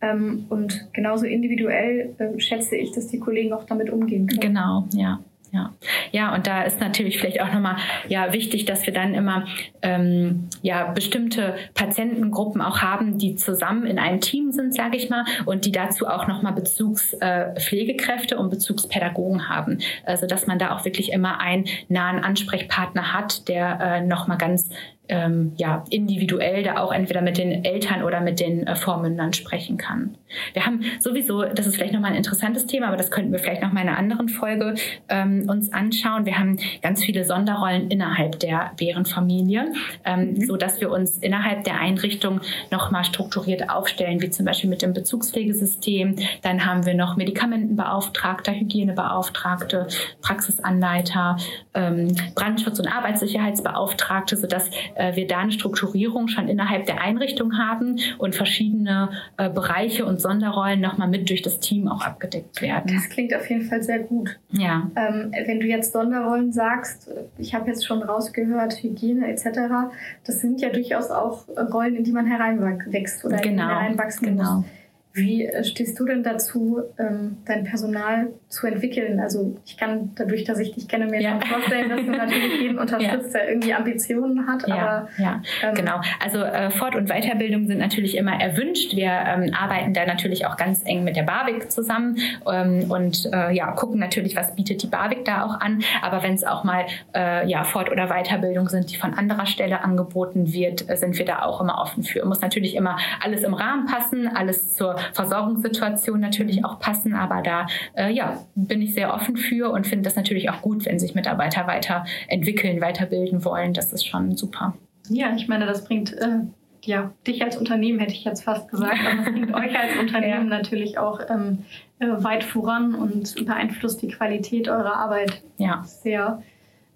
Ähm, 0.00 0.46
und 0.48 0.88
genauso 0.92 1.26
individuell 1.26 2.14
äh, 2.18 2.38
schätze 2.40 2.76
ich, 2.76 2.92
dass 2.92 3.08
die 3.08 3.18
Kollegen 3.18 3.52
auch 3.52 3.64
damit 3.64 3.90
umgehen 3.90 4.26
können. 4.26 4.40
Genau, 4.40 4.84
ja. 4.92 5.20
Ja, 5.52 5.72
ja, 6.12 6.32
und 6.32 6.46
da 6.46 6.62
ist 6.62 6.80
natürlich 6.80 7.18
vielleicht 7.18 7.40
auch 7.40 7.52
nochmal 7.52 7.76
ja, 8.08 8.32
wichtig, 8.32 8.66
dass 8.66 8.86
wir 8.86 8.94
dann 8.94 9.14
immer 9.14 9.46
ähm, 9.82 10.48
ja, 10.62 10.92
bestimmte 10.92 11.56
Patientengruppen 11.74 12.62
auch 12.62 12.82
haben, 12.82 13.18
die 13.18 13.34
zusammen 13.34 13.84
in 13.84 13.98
einem 13.98 14.20
Team 14.20 14.52
sind, 14.52 14.74
sage 14.74 14.96
ich 14.96 15.10
mal, 15.10 15.24
und 15.46 15.64
die 15.64 15.72
dazu 15.72 16.06
auch 16.06 16.28
nochmal 16.28 16.52
Bezugspflegekräfte 16.52 18.36
äh, 18.36 18.38
und 18.38 18.50
Bezugspädagogen 18.50 19.48
haben. 19.48 19.78
Also 20.04 20.26
dass 20.26 20.46
man 20.46 20.60
da 20.60 20.76
auch 20.76 20.84
wirklich 20.84 21.12
immer 21.12 21.40
einen 21.40 21.64
nahen 21.88 22.22
Ansprechpartner 22.22 23.12
hat, 23.12 23.48
der 23.48 23.80
äh, 23.80 24.00
nochmal 24.02 24.38
ganz 24.38 24.68
ähm, 25.10 25.52
ja, 25.56 25.84
individuell 25.90 26.62
da 26.62 26.78
auch 26.78 26.92
entweder 26.92 27.20
mit 27.20 27.36
den 27.36 27.64
Eltern 27.64 28.02
oder 28.02 28.20
mit 28.20 28.40
den 28.40 28.66
äh, 28.66 28.76
Vormündern 28.76 29.32
sprechen 29.32 29.76
kann. 29.76 30.16
Wir 30.52 30.64
haben 30.64 30.82
sowieso, 31.00 31.42
das 31.42 31.66
ist 31.66 31.76
vielleicht 31.76 31.92
nochmal 31.92 32.12
ein 32.12 32.16
interessantes 32.16 32.66
Thema, 32.66 32.86
aber 32.86 32.96
das 32.96 33.10
könnten 33.10 33.32
wir 33.32 33.40
vielleicht 33.40 33.62
noch 33.62 33.72
mal 33.72 33.82
in 33.82 33.88
einer 33.88 33.98
anderen 33.98 34.28
Folge 34.28 34.74
ähm, 35.08 35.48
uns 35.48 35.72
anschauen. 35.72 36.24
Wir 36.26 36.38
haben 36.38 36.58
ganz 36.82 37.04
viele 37.04 37.24
Sonderrollen 37.24 37.90
innerhalb 37.90 38.38
der 38.38 38.72
Bärenfamilie, 38.76 39.72
ähm, 40.04 40.34
mhm. 40.34 40.46
so 40.46 40.56
dass 40.56 40.80
wir 40.80 40.90
uns 40.90 41.18
innerhalb 41.18 41.64
der 41.64 41.80
Einrichtung 41.80 42.40
nochmal 42.70 43.04
strukturiert 43.04 43.68
aufstellen, 43.68 44.22
wie 44.22 44.30
zum 44.30 44.46
Beispiel 44.46 44.70
mit 44.70 44.82
dem 44.82 44.92
Bezugspflegesystem. 44.92 46.16
Dann 46.42 46.64
haben 46.64 46.86
wir 46.86 46.94
noch 46.94 47.16
Medikamentenbeauftragter, 47.16 48.52
Hygienebeauftragte, 48.52 49.88
Praxisanleiter, 50.22 51.36
ähm, 51.74 52.14
Brandschutz- 52.36 52.78
und 52.78 52.86
Arbeitssicherheitsbeauftragte, 52.86 54.36
sodass 54.36 54.70
wir 55.16 55.26
da 55.26 55.38
eine 55.38 55.52
Strukturierung 55.52 56.28
schon 56.28 56.48
innerhalb 56.48 56.86
der 56.86 57.00
Einrichtung 57.00 57.58
haben 57.58 57.98
und 58.18 58.34
verschiedene 58.34 59.10
äh, 59.36 59.48
Bereiche 59.50 60.04
und 60.04 60.20
Sonderrollen 60.20 60.80
nochmal 60.80 61.08
mit 61.08 61.28
durch 61.28 61.42
das 61.42 61.60
Team 61.60 61.88
auch 61.88 62.02
abgedeckt 62.02 62.62
werden. 62.62 62.92
Das 62.94 63.08
klingt 63.08 63.34
auf 63.34 63.48
jeden 63.48 63.62
Fall 63.62 63.82
sehr 63.82 64.00
gut. 64.00 64.38
Ja. 64.50 64.90
Ähm, 64.96 65.32
wenn 65.46 65.60
du 65.60 65.66
jetzt 65.66 65.92
Sonderrollen 65.92 66.52
sagst, 66.52 67.10
ich 67.38 67.54
habe 67.54 67.68
jetzt 67.68 67.86
schon 67.86 68.02
rausgehört, 68.02 68.82
Hygiene 68.82 69.28
etc., 69.28 69.90
das 70.26 70.40
sind 70.40 70.60
ja 70.60 70.70
durchaus 70.70 71.10
auch 71.10 71.46
Rollen, 71.72 71.96
in 71.96 72.04
die 72.04 72.12
man 72.12 72.26
hereinwächst 72.26 73.24
oder 73.24 73.38
genau. 73.38 73.68
hereinwachsen 73.68 74.28
genau. 74.28 74.56
muss. 74.56 74.64
Wie 75.12 75.44
äh, 75.44 75.64
stehst 75.64 75.98
du 75.98 76.04
denn 76.04 76.22
dazu, 76.22 76.82
ähm, 76.96 77.38
dein 77.44 77.64
Personal 77.64 78.28
zu 78.48 78.68
entwickeln? 78.68 79.18
Also 79.18 79.56
ich 79.66 79.76
kann 79.76 80.12
dadurch, 80.14 80.44
dass 80.44 80.60
ich 80.60 80.72
dich 80.72 80.86
kenne, 80.86 81.06
mir 81.06 81.20
ja. 81.20 81.30
schon 81.30 81.42
vorstellen, 81.42 81.88
dass 81.88 82.00
du 82.00 82.10
natürlich 82.12 82.60
jeden 82.60 82.78
unterstützt, 82.78 83.34
ja. 83.34 83.40
der 83.40 83.48
irgendwie 83.50 83.74
Ambitionen 83.74 84.46
hat. 84.46 84.68
Ja, 84.68 84.76
aber, 84.76 85.08
ja. 85.18 85.42
Ähm, 85.64 85.74
genau. 85.74 86.00
Also 86.22 86.38
äh, 86.42 86.70
Fort- 86.70 86.94
und 86.94 87.08
Weiterbildung 87.08 87.66
sind 87.66 87.78
natürlich 87.78 88.16
immer 88.16 88.40
erwünscht. 88.40 88.94
Wir 88.94 89.10
ähm, 89.10 89.52
arbeiten 89.52 89.94
da 89.94 90.06
natürlich 90.06 90.46
auch 90.46 90.56
ganz 90.56 90.82
eng 90.84 91.02
mit 91.02 91.16
der 91.16 91.24
BAWIG 91.24 91.72
zusammen 91.72 92.16
ähm, 92.50 92.88
und 92.88 93.28
äh, 93.32 93.52
ja, 93.52 93.72
gucken 93.72 93.98
natürlich, 93.98 94.36
was 94.36 94.54
bietet 94.54 94.80
die 94.84 94.86
BAWIG 94.86 95.24
da 95.24 95.44
auch 95.44 95.58
an. 95.60 95.82
Aber 96.02 96.22
wenn 96.22 96.34
es 96.34 96.44
auch 96.44 96.62
mal 96.62 96.86
äh, 97.16 97.48
ja, 97.48 97.64
Fort- 97.64 97.90
oder 97.90 98.06
Weiterbildung 98.08 98.68
sind, 98.68 98.92
die 98.92 98.96
von 98.96 99.14
anderer 99.14 99.46
Stelle 99.46 99.82
angeboten 99.82 100.52
wird, 100.52 100.88
äh, 100.88 100.96
sind 100.96 101.18
wir 101.18 101.24
da 101.24 101.42
auch 101.42 101.60
immer 101.60 101.80
offen 101.80 102.04
für. 102.04 102.24
Muss 102.24 102.40
natürlich 102.40 102.76
immer 102.76 102.96
alles 103.20 103.42
im 103.42 103.54
Rahmen 103.54 103.86
passen, 103.86 104.28
alles 104.28 104.76
zur 104.76 104.99
Versorgungssituation 105.12 106.20
natürlich 106.20 106.64
auch 106.64 106.78
passen. 106.78 107.14
Aber 107.14 107.42
da 107.42 107.66
äh, 107.94 108.12
ja, 108.12 108.44
bin 108.54 108.82
ich 108.82 108.94
sehr 108.94 109.14
offen 109.14 109.36
für 109.36 109.70
und 109.70 109.86
finde 109.86 110.04
das 110.04 110.16
natürlich 110.16 110.50
auch 110.50 110.62
gut, 110.62 110.86
wenn 110.86 110.98
sich 110.98 111.14
Mitarbeiter 111.14 111.66
weiterentwickeln, 111.66 112.80
weiterbilden 112.80 113.44
wollen. 113.44 113.74
Das 113.74 113.92
ist 113.92 114.06
schon 114.06 114.36
super. 114.36 114.74
Ja, 115.08 115.34
ich 115.34 115.48
meine, 115.48 115.66
das 115.66 115.84
bringt 115.84 116.12
äh, 116.12 116.40
ja, 116.84 117.12
dich 117.26 117.42
als 117.42 117.56
Unternehmen 117.56 117.98
hätte 117.98 118.12
ich 118.12 118.24
jetzt 118.24 118.44
fast 118.44 118.68
gesagt, 118.70 118.98
aber 119.04 119.16
das 119.16 119.32
bringt 119.32 119.54
euch 119.54 119.78
als 119.78 119.96
Unternehmen 120.00 120.50
ja. 120.50 120.58
natürlich 120.58 120.98
auch 120.98 121.20
ähm, 121.28 121.64
äh, 121.98 122.06
weit 122.08 122.44
voran 122.44 122.94
und 122.94 123.44
beeinflusst 123.46 124.02
die 124.02 124.08
Qualität 124.08 124.68
eurer 124.68 124.96
Arbeit 124.96 125.42
ja. 125.58 125.82
sehr. 125.84 126.42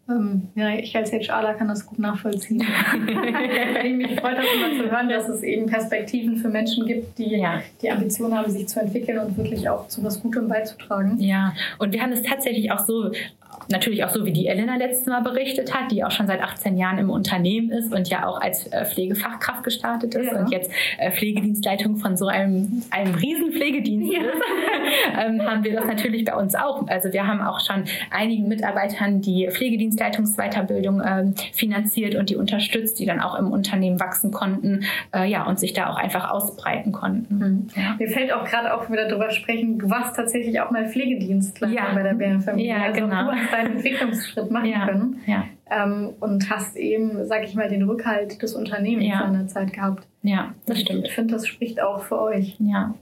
Ähm, 0.08 0.48
ja, 0.54 0.70
ich 0.70 0.94
als 0.94 1.12
HRler 1.12 1.54
kann 1.54 1.68
das 1.68 1.86
gut 1.86 1.98
nachvollziehen. 1.98 2.58
mich 3.96 4.20
freut 4.20 4.36
das 4.36 4.46
immer 4.54 4.82
zu 4.82 4.90
hören, 4.90 5.08
dass 5.08 5.28
es 5.28 5.42
eben 5.42 5.66
Perspektiven 5.66 6.36
für 6.36 6.48
Menschen 6.48 6.86
gibt, 6.86 7.18
die 7.18 7.36
ja. 7.36 7.62
die 7.80 7.90
Ambition 7.90 8.36
haben, 8.36 8.50
sich 8.50 8.68
zu 8.68 8.80
entwickeln 8.80 9.18
und 9.18 9.36
wirklich 9.36 9.68
auch 9.68 9.88
zu 9.88 10.04
was 10.04 10.20
Gutem 10.20 10.46
beizutragen. 10.46 11.18
Ja, 11.20 11.54
und 11.78 11.92
wir 11.92 12.02
haben 12.02 12.12
es 12.12 12.22
tatsächlich 12.22 12.70
auch 12.70 12.84
so 12.84 13.12
natürlich 13.68 14.04
auch 14.04 14.10
so, 14.10 14.24
wie 14.24 14.32
die 14.32 14.46
Elena 14.46 14.76
letztes 14.76 15.06
Mal 15.06 15.20
berichtet 15.20 15.74
hat, 15.74 15.90
die 15.90 16.04
auch 16.04 16.10
schon 16.10 16.26
seit 16.26 16.42
18 16.42 16.76
Jahren 16.76 16.98
im 16.98 17.10
Unternehmen 17.10 17.70
ist 17.70 17.92
und 17.92 18.08
ja 18.08 18.26
auch 18.26 18.40
als 18.40 18.66
äh, 18.68 18.84
Pflegefachkraft 18.84 19.64
gestartet 19.64 20.14
ist 20.14 20.32
ja. 20.32 20.38
und 20.38 20.50
jetzt 20.50 20.70
äh, 20.98 21.10
Pflegedienstleitung 21.10 21.96
von 21.96 22.16
so 22.16 22.26
einem, 22.26 22.82
einem 22.90 23.14
riesen 23.14 23.52
Pflegedienst 23.52 24.12
ja. 24.12 24.20
ist, 24.20 24.42
ähm, 25.18 25.42
haben 25.42 25.64
wir 25.64 25.74
das 25.74 25.86
natürlich 25.86 26.24
bei 26.24 26.34
uns 26.34 26.54
auch. 26.54 26.86
Also 26.88 27.12
wir 27.12 27.26
haben 27.26 27.40
auch 27.40 27.60
schon 27.60 27.84
einigen 28.10 28.48
Mitarbeitern 28.48 29.20
die 29.20 29.48
Pflegedienstleitungsweiterbildung 29.50 31.02
ähm, 31.04 31.34
finanziert 31.52 32.14
und 32.14 32.30
die 32.30 32.36
unterstützt, 32.36 32.98
die 32.98 33.06
dann 33.06 33.20
auch 33.20 33.38
im 33.38 33.50
Unternehmen 33.50 34.00
wachsen 34.00 34.30
konnten 34.30 34.84
äh, 35.14 35.28
ja, 35.28 35.44
und 35.44 35.58
sich 35.58 35.72
da 35.72 35.90
auch 35.90 35.96
einfach 35.96 36.30
ausbreiten 36.30 36.92
konnten. 36.92 37.34
Mhm. 37.36 37.68
Ja. 37.76 37.96
Mir 37.98 38.08
fällt 38.08 38.32
auch 38.32 38.44
gerade 38.44 38.74
auch 38.74 38.90
wieder 38.90 39.08
darüber 39.08 39.30
sprechen, 39.30 39.78
du 39.78 39.88
warst 39.90 40.16
tatsächlich 40.16 40.60
auch 40.60 40.70
mal 40.70 40.86
Pflegedienstleiter 40.86 41.94
bei 41.94 42.02
der 42.02 42.14
BNFamilie. 42.14 42.68
Ja, 42.68 42.82
also 42.84 43.00
genau 43.00 43.30
deinen 43.50 43.76
Entwicklungsschritt 43.76 44.50
machen 44.50 44.70
ja, 44.70 44.86
können. 44.86 45.20
Ja. 45.26 45.44
Ähm, 45.70 46.10
und 46.20 46.50
hast 46.50 46.76
eben, 46.76 47.26
sag 47.26 47.44
ich 47.44 47.54
mal, 47.54 47.68
den 47.68 47.82
Rückhalt 47.82 48.40
des 48.42 48.54
Unternehmens 48.54 49.06
ja. 49.06 49.24
in 49.24 49.34
der 49.34 49.46
Zeit 49.48 49.72
gehabt. 49.72 50.06
Ja, 50.22 50.54
das 50.66 50.80
stimmt. 50.80 51.06
Ich 51.06 51.14
finde, 51.14 51.34
das 51.34 51.46
spricht 51.46 51.80
auch 51.80 52.02
für 52.04 52.20
euch. 52.20 52.56
Ja. 52.58 52.94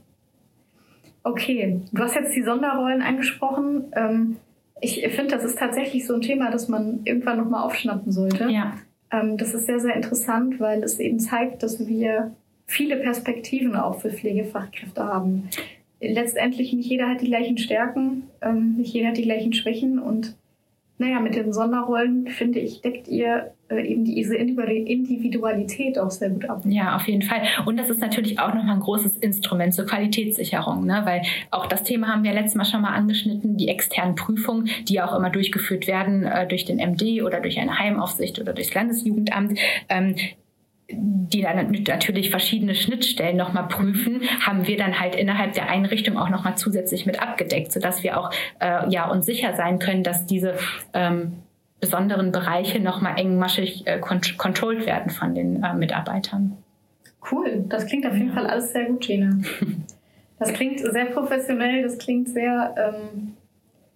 Okay, 1.23 1.81
du 1.91 2.03
hast 2.03 2.15
jetzt 2.15 2.35
die 2.35 2.43
Sonderrollen 2.43 3.01
angesprochen. 3.01 3.85
Ähm, 3.93 4.37
ich 4.81 5.07
finde, 5.07 5.35
das 5.35 5.45
ist 5.45 5.57
tatsächlich 5.57 6.05
so 6.05 6.15
ein 6.15 6.21
Thema, 6.21 6.51
das 6.51 6.67
man 6.67 7.01
irgendwann 7.05 7.37
nochmal 7.37 7.63
aufschnappen 7.63 8.11
sollte. 8.11 8.49
Ja. 8.49 8.73
Ähm, 9.11 9.37
das 9.37 9.53
ist 9.53 9.65
sehr, 9.65 9.79
sehr 9.79 9.95
interessant, 9.95 10.59
weil 10.59 10.83
es 10.83 10.99
eben 10.99 11.19
zeigt, 11.19 11.63
dass 11.63 11.87
wir 11.87 12.33
viele 12.65 12.97
Perspektiven 12.97 13.75
auch 13.75 14.01
für 14.01 14.09
Pflegefachkräfte 14.09 15.03
haben 15.03 15.49
letztendlich 16.07 16.73
nicht 16.73 16.89
jeder 16.89 17.09
hat 17.09 17.21
die 17.21 17.27
gleichen 17.27 17.57
Stärken, 17.57 18.23
ähm, 18.41 18.75
nicht 18.77 18.93
jeder 18.93 19.09
hat 19.09 19.17
die 19.17 19.23
gleichen 19.23 19.53
Schwächen 19.53 19.99
und 19.99 20.35
naja, 20.99 21.19
mit 21.19 21.35
den 21.35 21.51
Sonderrollen, 21.51 22.27
finde 22.27 22.59
ich, 22.59 22.81
deckt 22.81 23.07
ihr 23.07 23.51
äh, 23.67 23.81
eben 23.81 24.05
diese 24.05 24.35
Individualität 24.35 25.97
auch 25.97 26.11
sehr 26.11 26.29
gut 26.29 26.47
ab. 26.47 26.61
Ja, 26.65 26.95
auf 26.95 27.07
jeden 27.07 27.23
Fall. 27.23 27.41
Und 27.65 27.77
das 27.77 27.89
ist 27.89 27.99
natürlich 27.99 28.39
auch 28.39 28.53
nochmal 28.53 28.75
ein 28.75 28.79
großes 28.79 29.17
Instrument 29.17 29.73
zur 29.73 29.85
Qualitätssicherung, 29.85 30.85
ne? 30.85 31.01
weil 31.03 31.23
auch 31.49 31.65
das 31.65 31.83
Thema 31.83 32.09
haben 32.09 32.23
wir 32.23 32.31
letztes 32.31 32.55
Mal 32.55 32.65
schon 32.65 32.81
mal 32.81 32.93
angeschnitten, 32.93 33.57
die 33.57 33.67
externen 33.69 34.15
Prüfungen, 34.15 34.69
die 34.87 35.01
auch 35.01 35.15
immer 35.15 35.31
durchgeführt 35.31 35.87
werden 35.87 36.23
äh, 36.23 36.47
durch 36.47 36.65
den 36.65 36.77
MD 36.77 37.23
oder 37.23 37.41
durch 37.41 37.59
eine 37.59 37.79
Heimaufsicht 37.79 38.39
oder 38.39 38.53
durchs 38.53 38.73
Landesjugendamt. 38.73 39.57
Ähm, 39.89 40.15
die 40.97 41.41
dann 41.41 41.71
natürlich 41.87 42.29
verschiedene 42.29 42.75
Schnittstellen 42.75 43.37
nochmal 43.37 43.67
prüfen, 43.67 44.21
haben 44.45 44.67
wir 44.67 44.77
dann 44.77 44.99
halt 44.99 45.15
innerhalb 45.15 45.53
der 45.53 45.69
Einrichtung 45.69 46.17
auch 46.17 46.29
nochmal 46.29 46.55
zusätzlich 46.57 47.05
mit 47.05 47.21
abgedeckt, 47.21 47.71
sodass 47.71 48.03
wir 48.03 48.19
auch 48.19 48.31
äh, 48.59 48.89
ja 48.89 49.09
uns 49.09 49.25
sicher 49.25 49.55
sein 49.55 49.79
können, 49.79 50.03
dass 50.03 50.25
diese 50.25 50.55
ähm, 50.93 51.33
besonderen 51.79 52.31
Bereiche 52.31 52.79
nochmal 52.79 53.19
engmaschig 53.19 53.85
äh, 53.85 53.99
controlled 53.99 54.85
werden 54.85 55.09
von 55.09 55.35
den 55.35 55.63
äh, 55.63 55.73
Mitarbeitern. 55.73 56.57
Cool, 57.31 57.65
das 57.67 57.85
klingt 57.85 58.05
auf 58.05 58.13
jeden 58.13 58.29
ja. 58.29 58.33
Fall 58.33 58.47
alles 58.47 58.71
sehr 58.71 58.85
gut, 58.85 59.01
Gina. 59.01 59.37
Das 60.39 60.51
klingt 60.51 60.79
sehr 60.81 61.05
professionell, 61.05 61.83
das 61.83 61.97
klingt 61.97 62.27
sehr 62.27 62.75
ähm, 62.75 63.33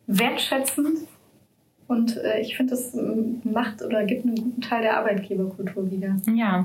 wertschätzend 0.06 1.00
und 1.88 2.18
äh, 2.18 2.42
ich 2.42 2.56
finde, 2.56 2.72
das 2.72 2.94
ähm, 2.94 3.42
macht 3.44 3.82
oder 3.82 4.06
gibt 4.06 4.26
einen 4.26 4.36
guten 4.36 4.62
Teil 4.62 4.82
der 4.82 4.98
Arbeitgeberkultur 4.98 5.90
wieder. 5.90 6.16
Ja, 6.34 6.64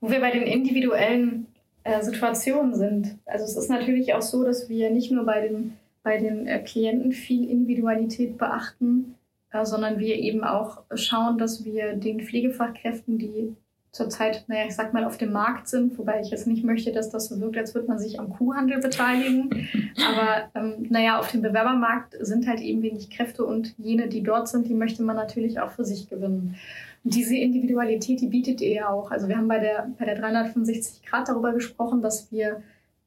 wo 0.00 0.10
wir 0.10 0.20
bei 0.20 0.30
den 0.30 0.42
individuellen 0.42 1.46
äh, 1.84 2.02
Situationen 2.02 2.74
sind. 2.74 3.18
Also 3.26 3.44
es 3.44 3.56
ist 3.56 3.70
natürlich 3.70 4.14
auch 4.14 4.22
so, 4.22 4.44
dass 4.44 4.68
wir 4.68 4.90
nicht 4.90 5.10
nur 5.10 5.24
bei 5.24 5.40
den 5.40 5.76
bei 6.06 6.18
den 6.18 6.46
äh, 6.46 6.60
Klienten 6.60 7.10
viel 7.10 7.50
Individualität 7.50 8.38
beachten, 8.38 9.16
äh, 9.50 9.64
sondern 9.64 9.98
wir 9.98 10.14
eben 10.14 10.44
auch 10.44 10.84
schauen, 10.94 11.36
dass 11.36 11.64
wir 11.64 11.94
den 11.94 12.20
Pflegefachkräften, 12.20 13.18
die 13.18 13.56
zurzeit, 13.96 14.44
naja, 14.46 14.64
ich 14.66 14.74
sag 14.74 14.92
mal, 14.92 15.04
auf 15.04 15.16
dem 15.16 15.32
Markt 15.32 15.68
sind, 15.68 15.98
wobei 15.98 16.20
ich 16.20 16.30
jetzt 16.30 16.46
nicht 16.46 16.64
möchte, 16.64 16.92
dass 16.92 17.10
das 17.10 17.26
so 17.26 17.40
wirkt, 17.40 17.56
als 17.56 17.74
würde 17.74 17.88
man 17.88 17.98
sich 17.98 18.20
am 18.20 18.28
Kuhhandel 18.28 18.80
beteiligen. 18.80 19.50
Aber 20.08 20.50
ähm, 20.54 20.86
naja, 20.90 21.18
auf 21.18 21.30
dem 21.30 21.42
Bewerbermarkt 21.42 22.16
sind 22.20 22.46
halt 22.46 22.60
eben 22.60 22.82
wenig 22.82 23.10
Kräfte 23.10 23.44
und 23.44 23.74
jene, 23.78 24.08
die 24.08 24.22
dort 24.22 24.48
sind, 24.48 24.68
die 24.68 24.74
möchte 24.74 25.02
man 25.02 25.16
natürlich 25.16 25.60
auch 25.60 25.70
für 25.70 25.84
sich 25.84 26.08
gewinnen. 26.08 26.56
Und 27.04 27.14
diese 27.14 27.36
Individualität, 27.36 28.20
die 28.20 28.28
bietet 28.28 28.60
ihr 28.60 28.72
ja 28.72 28.88
auch. 28.88 29.10
Also 29.10 29.28
wir 29.28 29.36
haben 29.36 29.48
bei 29.48 29.58
der, 29.58 29.88
bei 29.98 30.04
der 30.04 30.16
365 30.16 31.04
Grad 31.06 31.28
darüber 31.28 31.52
gesprochen, 31.52 32.02
dass 32.02 32.30
wir 32.30 32.62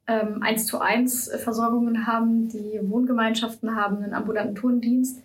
ähm, 0.08 0.42
1 0.42 0.66
zu 0.66 0.80
1 0.80 1.32
Versorgungen 1.38 2.08
haben, 2.08 2.50
die 2.50 2.80
Wohngemeinschaften 2.82 3.76
haben, 3.76 3.98
einen 3.98 4.14
ambulanten 4.14 4.56
Tourendienst. 4.56 5.22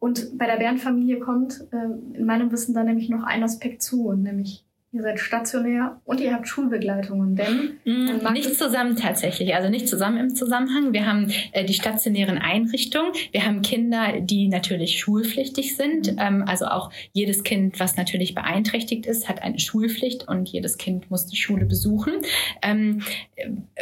Und 0.00 0.36
bei 0.38 0.46
der 0.46 0.56
Bärenfamilie 0.56 1.18
kommt 1.18 1.66
äh, 1.72 2.16
in 2.16 2.24
meinem 2.24 2.50
Wissen 2.50 2.74
dann 2.74 2.86
nämlich 2.86 3.08
noch 3.08 3.24
ein 3.24 3.42
Aspekt 3.42 3.82
zu, 3.82 4.12
nämlich 4.12 4.64
Ihr 4.90 5.02
seid 5.02 5.20
stationär 5.20 6.00
und 6.04 6.18
ihr 6.18 6.32
habt 6.32 6.48
Schulbegleitungen, 6.48 7.36
denn 7.36 7.78
mm, 7.84 8.32
nicht 8.32 8.56
zusammen 8.56 8.96
tatsächlich, 8.96 9.54
also 9.54 9.68
nicht 9.68 9.86
zusammen 9.86 10.16
im 10.16 10.34
Zusammenhang. 10.34 10.94
Wir 10.94 11.04
haben 11.04 11.30
äh, 11.52 11.62
die 11.62 11.74
stationären 11.74 12.38
Einrichtungen, 12.38 13.12
wir 13.30 13.44
haben 13.44 13.60
Kinder, 13.60 14.20
die 14.22 14.48
natürlich 14.48 14.98
schulpflichtig 14.98 15.76
sind. 15.76 16.12
Mhm. 16.12 16.18
Ähm, 16.18 16.44
also 16.46 16.64
auch 16.68 16.90
jedes 17.12 17.44
Kind, 17.44 17.78
was 17.80 17.98
natürlich 17.98 18.34
beeinträchtigt 18.34 19.04
ist, 19.04 19.28
hat 19.28 19.42
eine 19.42 19.58
Schulpflicht 19.58 20.26
und 20.26 20.48
jedes 20.48 20.78
Kind 20.78 21.10
muss 21.10 21.26
die 21.26 21.36
Schule 21.36 21.66
besuchen. 21.66 22.14
Ähm, 22.62 23.02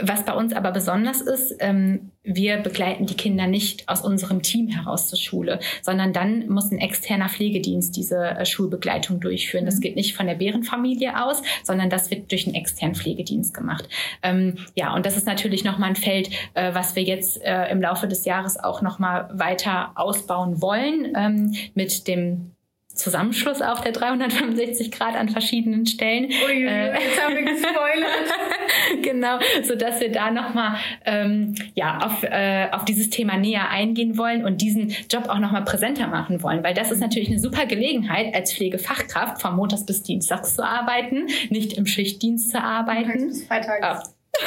was 0.03 0.25
bei 0.25 0.33
uns 0.33 0.55
aber 0.55 0.73
besonders 0.73 1.21
ist, 1.21 1.55
ähm, 1.61 2.11
wir 2.27 2.59
begleiten 2.59 3.07
die 3.07 3.15
Kinder 3.15 3.47
nicht 3.47 3.89
aus 3.89 4.03
unserem 4.03 4.43
Team 4.43 4.69
heraus 4.69 5.09
zur 5.09 5.19
Schule, 5.19 5.61
sondern 5.81 6.13
dann 6.13 6.49
muss 6.49 6.71
ein 6.73 6.79
externer 6.79 7.29
Pflegedienst 7.29 7.97
diese 7.97 8.19
äh, 8.19 8.45
Schulbegleitung 8.45 9.21
durchführen. 9.21 9.65
Das 9.65 9.77
mhm. 9.77 9.81
geht 9.81 9.97
nicht 9.97 10.17
von 10.17 10.27
der 10.27 10.35
Bärenfamilie 10.35 11.25
aus, 11.25 11.43
sondern 11.63 11.89
das 11.89 12.11
wird 12.11 12.31
durch 12.33 12.47
einen 12.47 12.57
externen 12.57 12.97
Pflegedienst 12.97 13.55
gemacht. 13.55 13.89
Ähm, 14.23 14.57
ja, 14.75 14.93
und 14.95 15.07
das 15.07 15.17
ist 15.17 15.27
natürlich 15.27 15.65
nochmal 15.65 15.91
ein 15.91 15.97
Feld, 15.97 16.31
äh, 16.55 16.75
was 16.75 16.97
wir 16.97 17.05
jetzt 17.05 17.41
äh, 17.43 17.71
im 17.71 17.81
Laufe 17.81 18.09
des 18.09 18.25
Jahres 18.25 18.59
auch 18.59 18.83
nochmal 18.83 19.29
weiter 19.33 19.93
ausbauen 19.95 20.61
wollen 20.61 21.13
ähm, 21.17 21.55
mit 21.75 22.09
dem 22.09 22.56
Zusammenschluss 22.97 23.63
auf 23.63 23.83
der 23.83 23.93
365 23.93 24.91
Grad 24.91 25.15
an 25.15 25.29
verschiedenen 25.29 25.87
Stellen. 25.87 26.27
Ui, 26.27 26.65
äh, 26.65 26.93
jetzt 26.93 27.23
haben 27.23 27.35
wir 27.35 27.43
gespoilert. 27.43 28.33
genau, 29.03 29.39
so 29.63 29.77
dass 29.77 30.01
wir 30.01 30.11
da 30.11 30.31
nochmal 30.31 30.77
ähm, 31.05 31.55
ja, 31.75 31.99
auf, 31.99 32.23
äh, 32.23 32.69
auf 32.73 32.85
dieses 32.85 33.11
Thema 33.11 33.37
näher 33.37 33.71
eingehen 33.71 34.19
wollen 34.19 34.45
und 34.45 34.61
diesen 34.61 34.95
Job 35.11 35.29
auch 35.29 35.39
nochmal 35.39 35.65
präsenter 35.65 36.09
machen 36.09 36.43
wollen, 36.43 36.65
weil 36.65 36.75
das 36.75 36.91
ist 36.91 37.01
natürlich 37.01 37.29
eine 37.29 37.39
super 37.39 37.67
Gelegenheit, 37.67 38.35
als 38.35 38.53
Pflegefachkraft 38.55 39.41
von 39.41 39.55
Montags 39.57 39.87
bis 39.87 40.03
Dienstags 40.03 40.55
zu 40.55 40.65
arbeiten, 40.65 41.27
nicht 41.51 41.75
im 41.75 41.87
Schichtdienst 41.87 42.51
zu 42.51 42.63
arbeiten. 42.63 43.09
Montags 43.09 43.27
bis 43.27 43.47
Freitags. 43.47 44.09
Oh. 44.09 44.41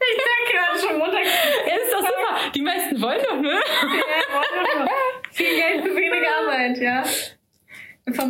ich 0.00 0.16
sag 0.18 0.40
gerade 0.52 0.78
schon 0.86 0.98
Montag. 0.98 1.20
Ja, 1.66 1.74
ist 1.74 1.92
doch 1.92 2.00
super. 2.00 2.52
Die 2.54 2.62
meisten 2.62 3.00
wollen 3.00 3.20
doch, 3.22 3.40
ne? 3.40 3.50
Ja, 3.50 3.56
wollen 4.34 4.86
doch. 4.86 5.09
Viel 5.40 5.56
Geld 5.56 5.84
für 5.84 5.96
wenig 5.96 6.28
Arbeit, 6.28 6.78
ja. 6.78 7.02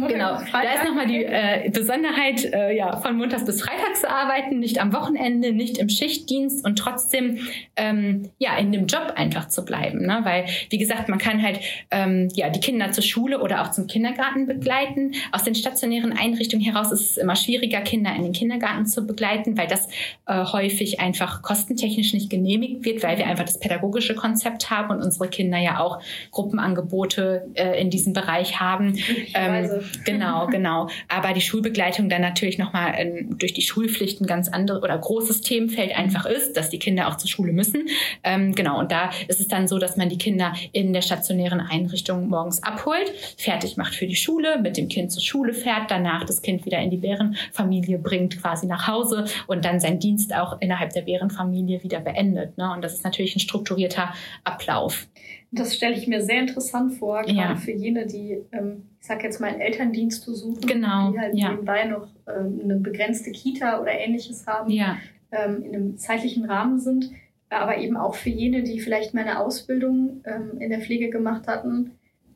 Genau, 0.08 0.38
da 0.52 0.72
ist 0.74 0.84
nochmal 0.84 1.06
die 1.06 1.24
äh, 1.24 1.70
Besonderheit, 1.70 2.44
äh, 2.44 2.76
ja, 2.76 2.96
von 2.98 3.16
montags 3.16 3.44
bis 3.44 3.62
freitags 3.62 4.00
zu 4.00 4.10
arbeiten, 4.10 4.58
nicht 4.58 4.80
am 4.80 4.92
Wochenende, 4.92 5.52
nicht 5.52 5.78
im 5.78 5.88
Schichtdienst 5.88 6.64
und 6.64 6.78
trotzdem 6.78 7.38
ähm, 7.76 8.30
ja 8.38 8.56
in 8.58 8.72
dem 8.72 8.86
Job 8.86 9.12
einfach 9.16 9.48
zu 9.48 9.64
bleiben, 9.64 10.06
ne? 10.06 10.20
weil 10.22 10.46
wie 10.70 10.78
gesagt, 10.78 11.08
man 11.08 11.18
kann 11.18 11.42
halt 11.42 11.60
ähm, 11.90 12.28
ja 12.34 12.50
die 12.50 12.60
Kinder 12.60 12.92
zur 12.92 13.04
Schule 13.04 13.40
oder 13.40 13.62
auch 13.62 13.70
zum 13.70 13.86
Kindergarten 13.86 14.46
begleiten. 14.46 15.12
Aus 15.32 15.44
den 15.44 15.54
stationären 15.54 16.12
Einrichtungen 16.12 16.64
heraus 16.64 16.92
ist 16.92 17.10
es 17.10 17.16
immer 17.16 17.36
schwieriger, 17.36 17.80
Kinder 17.80 18.14
in 18.14 18.22
den 18.22 18.32
Kindergarten 18.32 18.86
zu 18.86 19.06
begleiten, 19.06 19.56
weil 19.56 19.66
das 19.66 19.88
äh, 20.26 20.44
häufig 20.44 21.00
einfach 21.00 21.42
kostentechnisch 21.42 22.12
nicht 22.12 22.30
genehmigt 22.30 22.84
wird, 22.84 23.02
weil 23.02 23.18
wir 23.18 23.26
einfach 23.26 23.44
das 23.44 23.58
pädagogische 23.58 24.14
Konzept 24.14 24.70
haben 24.70 24.90
und 24.90 25.02
unsere 25.02 25.28
Kinder 25.28 25.58
ja 25.58 25.80
auch 25.80 26.00
Gruppenangebote 26.30 27.48
äh, 27.54 27.80
in 27.80 27.90
diesem 27.90 28.12
Bereich 28.12 28.60
haben. 28.60 28.98
Ähm, 29.34 29.69
Weise. 29.70 29.84
Genau, 30.04 30.46
genau. 30.46 30.88
Aber 31.08 31.32
die 31.32 31.40
Schulbegleitung 31.40 32.08
dann 32.08 32.22
natürlich 32.22 32.58
nochmal 32.58 32.94
ähm, 32.96 33.38
durch 33.38 33.52
die 33.52 33.62
Schulpflichten 33.62 34.26
ganz 34.26 34.48
andere 34.48 34.80
oder 34.80 34.96
großes 34.98 35.42
Themenfeld 35.42 35.96
einfach 35.96 36.26
ist, 36.26 36.56
dass 36.56 36.70
die 36.70 36.78
Kinder 36.78 37.08
auch 37.08 37.16
zur 37.16 37.28
Schule 37.28 37.52
müssen. 37.52 37.88
Ähm, 38.24 38.54
genau, 38.54 38.78
und 38.78 38.90
da 38.90 39.10
ist 39.28 39.40
es 39.40 39.48
dann 39.48 39.68
so, 39.68 39.78
dass 39.78 39.96
man 39.96 40.08
die 40.08 40.18
Kinder 40.18 40.52
in 40.72 40.92
der 40.92 41.02
stationären 41.02 41.60
Einrichtung 41.60 42.28
morgens 42.28 42.62
abholt, 42.62 43.12
fertig 43.36 43.76
macht 43.76 43.94
für 43.94 44.06
die 44.06 44.16
Schule, 44.16 44.58
mit 44.60 44.76
dem 44.76 44.88
Kind 44.88 45.12
zur 45.12 45.22
Schule 45.22 45.52
fährt, 45.52 45.90
danach 45.90 46.24
das 46.24 46.42
Kind 46.42 46.64
wieder 46.66 46.78
in 46.78 46.90
die 46.90 46.96
Bärenfamilie 46.96 47.98
bringt, 47.98 48.40
quasi 48.40 48.66
nach 48.66 48.86
Hause 48.86 49.26
und 49.46 49.64
dann 49.64 49.80
seinen 49.80 50.00
Dienst 50.00 50.34
auch 50.34 50.60
innerhalb 50.60 50.92
der 50.92 51.02
Bärenfamilie 51.02 51.82
wieder 51.82 52.00
beendet. 52.00 52.56
Ne? 52.58 52.72
Und 52.72 52.82
das 52.82 52.94
ist 52.94 53.04
natürlich 53.04 53.36
ein 53.36 53.40
strukturierter 53.40 54.12
Ablauf. 54.44 55.06
Das 55.52 55.74
stelle 55.74 55.96
ich 55.96 56.06
mir 56.06 56.22
sehr 56.22 56.40
interessant 56.40 56.94
vor, 56.94 57.22
gerade 57.22 57.32
ja. 57.34 57.56
für 57.56 57.72
jene, 57.72 58.06
die, 58.06 58.38
ähm, 58.52 58.84
ich 59.00 59.06
sage 59.06 59.24
jetzt 59.24 59.40
mal, 59.40 59.48
einen 59.48 59.60
Elterndienst 59.60 60.22
suchen, 60.22 60.60
genau. 60.60 61.10
die 61.10 61.18
halt 61.18 61.34
ja. 61.34 61.50
nebenbei 61.50 61.84
noch 61.84 62.06
ähm, 62.28 62.60
eine 62.62 62.76
begrenzte 62.76 63.32
Kita 63.32 63.80
oder 63.80 63.90
ähnliches 63.90 64.46
haben, 64.46 64.70
ja. 64.70 64.98
ähm, 65.32 65.64
in 65.64 65.74
einem 65.74 65.96
zeitlichen 65.96 66.44
Rahmen 66.44 66.78
sind, 66.78 67.10
aber 67.48 67.78
eben 67.78 67.96
auch 67.96 68.14
für 68.14 68.30
jene, 68.30 68.62
die 68.62 68.78
vielleicht 68.78 69.12
mal 69.12 69.22
eine 69.22 69.40
Ausbildung 69.40 70.22
in 70.60 70.70
der 70.70 70.80
Pflege 70.80 71.10
gemacht 71.10 71.48
hatten, 71.48 71.90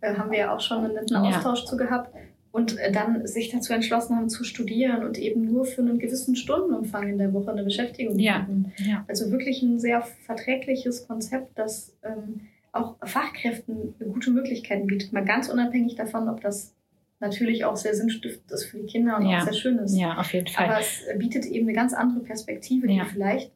äh, 0.05 0.17
haben 0.17 0.31
wir 0.31 0.39
ja 0.39 0.55
auch 0.55 0.61
schon 0.61 0.85
einen 0.85 0.95
netten 0.95 1.17
Austausch 1.17 1.65
zu 1.65 1.77
gehabt 1.77 2.15
und 2.53 2.79
äh, 2.79 2.93
dann 2.93 3.27
sich 3.27 3.51
dazu 3.51 3.73
entschlossen 3.73 4.17
haben 4.17 4.29
zu 4.29 4.45
studieren 4.45 5.03
und 5.05 5.19
eben 5.19 5.45
nur 5.51 5.65
für 5.65 5.81
einen 5.81 5.99
gewissen 5.99 6.37
Stundenumfang 6.37 7.09
in 7.09 7.19
der 7.19 7.33
Woche 7.33 7.51
eine 7.51 7.65
Beschäftigung 7.65 8.19
ja. 8.19 8.35
hatten. 8.35 8.73
Ja. 8.77 9.05
Also 9.09 9.31
wirklich 9.31 9.63
ein 9.63 9.79
sehr 9.81 10.03
verträgliches 10.03 11.09
Konzept, 11.09 11.59
das 11.59 11.95
ähm, 12.03 12.43
auch 12.75 12.97
Fachkräften 13.05 13.95
gute 14.13 14.31
Möglichkeiten 14.31 14.87
bietet. 14.87 15.13
Mal 15.13 15.25
ganz 15.25 15.49
unabhängig 15.49 15.95
davon, 15.95 16.29
ob 16.29 16.41
das 16.41 16.75
natürlich 17.21 17.65
auch 17.65 17.77
sehr 17.77 17.95
sinnstiftend 17.95 18.51
ist 18.51 18.65
für 18.65 18.79
die 18.79 18.87
Kinder 18.87 19.17
und 19.17 19.27
ja. 19.27 19.39
auch 19.39 19.45
sehr 19.45 19.55
schön 19.55 19.79
ist. 19.79 19.97
Ja, 19.97 20.19
auf 20.19 20.33
jeden 20.33 20.49
Fall. 20.49 20.67
Aber 20.67 20.81
es 20.81 21.03
bietet 21.17 21.47
eben 21.47 21.67
eine 21.67 21.75
ganz 21.75 21.95
andere 21.95 22.21
Perspektive, 22.21 22.87
die 22.87 22.97
ja. 22.97 23.05
vielleicht 23.05 23.53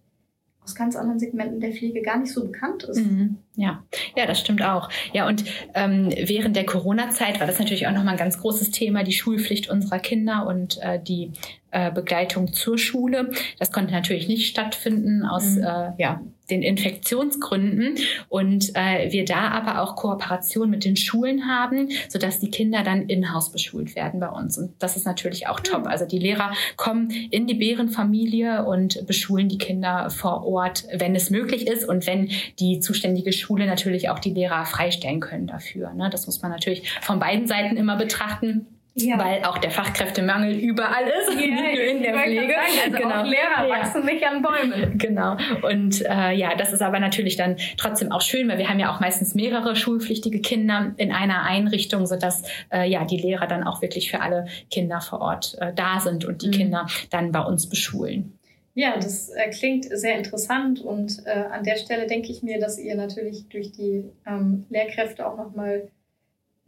aus 0.63 0.75
ganz 0.75 0.97
anderen 0.97 1.19
Segmenten 1.19 1.61
der 1.61 1.73
Pflege 1.73 2.03
gar 2.03 2.19
nicht 2.19 2.33
so 2.33 2.45
bekannt 2.45 2.85
ist. 2.85 2.99
Mhm. 2.99 3.39
Ja, 3.57 3.83
ja, 4.17 4.27
das 4.27 4.39
stimmt 4.39 4.63
auch. 4.63 4.91
Ja, 5.13 5.27
und 5.27 5.45
ähm, 5.75 6.11
während 6.11 6.57
der 6.57 6.67
Corona-Zeit 6.67 7.41
war 7.41 7.47
das 7.47 7.59
natürlich 7.59 7.87
auch 7.87 7.93
nochmal 7.93 8.15
ein 8.15 8.19
ganz 8.19 8.39
großes 8.39 8.71
Thema, 8.71 9.03
die 9.03 9.13
Schulpflicht 9.13 9.71
unserer 9.71 9.99
Kinder 9.99 10.47
und 10.47 10.79
äh, 10.83 11.03
die 11.03 11.33
äh, 11.71 11.91
Begleitung 11.91 12.53
zur 12.53 12.79
Schule. 12.79 13.31
Das 13.59 13.73
konnte 13.73 13.93
natürlich 13.93 14.29
nicht 14.29 14.47
stattfinden 14.47 15.25
aus 15.25 15.57
mhm. 15.57 15.63
äh, 15.63 15.93
ja, 15.97 16.21
den 16.51 16.63
Infektionsgründen 16.63 17.99
und 18.29 18.75
äh, 18.75 19.11
wir 19.13 19.25
da 19.25 19.49
aber 19.49 19.83
auch 19.83 19.97
Kooperation 19.97 20.71
mit 20.71 20.85
den 20.85 20.97
Schulen 20.97 21.47
haben, 21.47 21.91
sodass 22.09 22.39
die 22.39 22.51
Kinder 22.51 22.83
dann 22.83 23.07
in-house 23.07 23.53
beschult 23.53 23.95
werden 23.97 24.21
bei 24.21 24.29
uns. 24.29 24.59
Und 24.59 24.73
das 24.79 24.97
ist 24.97 25.05
natürlich 25.05 25.47
auch 25.47 25.61
top. 25.61 25.87
Also 25.87 26.07
die 26.07 26.19
Lehrer 26.19 26.53
kommen 26.77 27.11
in 27.11 27.47
die 27.47 27.55
Bärenfamilie 27.55 28.65
und 28.65 29.07
beschulen 29.07 29.49
die 29.49 29.59
Kinder 29.59 30.11
vor 30.11 30.47
Ort, 30.47 30.85
wenn 30.93 31.15
es 31.15 31.31
möglich 31.31 31.67
ist 31.67 31.89
und 31.89 32.07
wenn 32.07 32.31
die 32.59 32.81
zuständige 32.81 33.33
Schule 33.33 33.67
natürlich 33.67 34.09
auch 34.09 34.19
die 34.19 34.33
Lehrer 34.33 34.65
freistellen 34.65 35.21
können 35.21 35.47
dafür. 35.47 35.93
Ne? 35.95 36.09
Das 36.11 36.27
muss 36.27 36.43
man 36.43 36.51
natürlich 36.51 36.91
von 37.03 37.19
beiden 37.19 37.47
Seiten 37.47 37.77
immer 37.77 37.97
betrachten. 37.97 38.67
Ja. 39.01 39.19
weil 39.19 39.45
auch 39.45 39.59
der 39.59 39.71
Fachkräftemangel 39.71 40.57
überall 40.57 41.05
ist, 41.05 41.31
ja, 41.35 41.47
nicht 41.47 41.51
nur 41.75 41.83
in 41.83 42.03
der 42.03 42.15
Pflege. 42.15 42.53
Sagen, 42.53 42.95
also 42.95 42.97
genau. 42.97 43.21
auch 43.21 43.25
Lehrer 43.25 43.69
ja. 43.69 43.81
wachsen 43.81 44.05
nicht 44.05 44.25
an 44.25 44.43
Bäumen. 44.43 44.99
Genau. 44.99 45.37
Und 45.63 46.05
äh, 46.05 46.33
ja, 46.33 46.55
das 46.57 46.73
ist 46.73 46.83
aber 46.83 46.99
natürlich 46.99 47.37
dann 47.37 47.57
trotzdem 47.77 48.11
auch 48.11 48.21
schön, 48.21 48.49
weil 48.49 48.59
wir 48.59 48.69
haben 48.69 48.81
ja 48.81 48.95
auch 48.95 49.01
meistens 49.01 49.35
mehrere 49.35 49.77
schulpflichtige 49.77 50.41
Kinder 50.41 50.95
in 50.97 51.13
einer 51.13 51.45
Einrichtung, 51.45 52.07
sodass 52.07 52.43
äh, 52.73 52.89
ja 52.89 53.05
die 53.05 53.19
Lehrer 53.19 53.47
dann 53.47 53.65
auch 53.65 53.83
wirklich 53.83 54.11
für 54.11 54.21
alle 54.21 54.47
Kinder 54.71 55.01
vor 55.01 55.21
Ort 55.21 55.57
äh, 55.61 55.73
da 55.75 56.01
sind 56.01 56.25
und 56.25 56.43
die 56.43 56.49
mhm. 56.49 56.53
Kinder 56.53 56.87
dann 57.11 57.33
bei 57.33 57.41
uns 57.41 57.69
beschulen. 57.69 58.39
Ja, 58.75 58.95
das 58.95 59.31
äh, 59.31 59.51
klingt 59.51 59.87
sehr 59.87 60.17
interessant 60.17 60.81
und 60.81 61.27
äh, 61.27 61.31
an 61.31 61.65
der 61.65 61.77
Stelle 61.77 62.07
denke 62.07 62.31
ich 62.31 62.45
mir, 62.45 62.61
dass 62.61 62.79
ihr 62.79 62.95
natürlich 62.95 63.49
durch 63.49 63.73
die 63.73 64.05
ähm, 64.25 64.67
Lehrkräfte 64.71 65.27
auch 65.27 65.37
nochmal 65.37 65.89